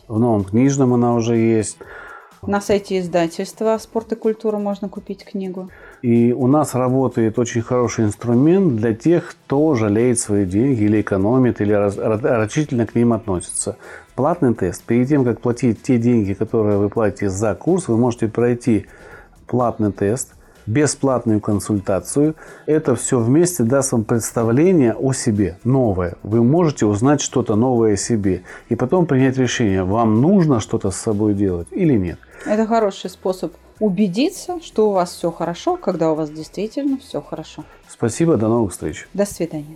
В 0.08 0.20
новом 0.20 0.46
книжном 0.46 0.94
она 0.94 1.16
уже 1.16 1.36
есть. 1.36 1.78
На 2.48 2.62
сайте 2.62 3.00
издательства 3.00 3.78
«Спорт 3.80 4.12
и 4.12 4.16
культура» 4.16 4.58
можно 4.58 4.88
купить 4.88 5.26
книгу. 5.26 5.70
И 6.04 6.32
у 6.32 6.46
нас 6.48 6.76
работает 6.76 7.40
очень 7.40 7.62
хороший 7.62 8.06
инструмент 8.06 8.76
для 8.76 8.94
тех, 8.94 9.30
кто 9.30 9.74
жалеет 9.74 10.20
свои 10.20 10.46
деньги 10.46 10.84
или 10.84 11.02
экономит, 11.02 11.60
или 11.60 11.74
рачительно 11.74 12.86
к 12.86 12.94
ним 12.94 13.14
относится. 13.14 13.78
Платный 14.16 14.54
тест. 14.54 14.84
Перед 14.84 15.10
тем, 15.10 15.26
как 15.26 15.42
платить 15.42 15.84
те 15.84 15.98
деньги, 15.98 16.34
которые 16.34 16.78
вы 16.78 16.90
платите 16.90 17.30
за 17.30 17.54
курс, 17.54 17.90
вы 17.90 17.98
можете 17.98 18.30
пройти 18.30 18.86
платный 19.46 19.92
тест, 19.92 20.34
бесплатную 20.66 21.42
консультацию. 21.42 22.36
Это 22.66 22.96
все 22.96 23.20
вместе 23.20 23.64
даст 23.64 23.92
вам 23.92 24.06
представление 24.06 24.94
о 24.94 25.12
себе, 25.12 25.58
новое. 25.66 26.16
Вы 26.24 26.44
можете 26.44 26.86
узнать 26.86 27.20
что-то 27.20 27.56
новое 27.56 27.94
о 27.94 27.98
себе 27.98 28.44
и 28.70 28.76
потом 28.76 29.06
принять 29.06 29.38
решение, 29.38 29.84
вам 29.84 30.22
нужно 30.22 30.62
что-то 30.62 30.92
с 30.92 30.96
собой 30.96 31.34
делать 31.34 31.68
или 31.72 31.94
нет. 31.94 32.18
Это 32.46 32.66
хороший 32.66 33.10
способ 33.10 33.54
убедиться, 33.80 34.62
что 34.64 34.90
у 34.90 34.92
вас 34.94 35.14
все 35.14 35.30
хорошо, 35.30 35.76
когда 35.76 36.12
у 36.12 36.16
вас 36.16 36.30
действительно 36.30 36.98
все 36.98 37.22
хорошо. 37.22 37.66
Спасибо, 37.90 38.38
до 38.38 38.48
новых 38.48 38.72
встреч. 38.72 39.08
До 39.14 39.26
свидания. 39.26 39.76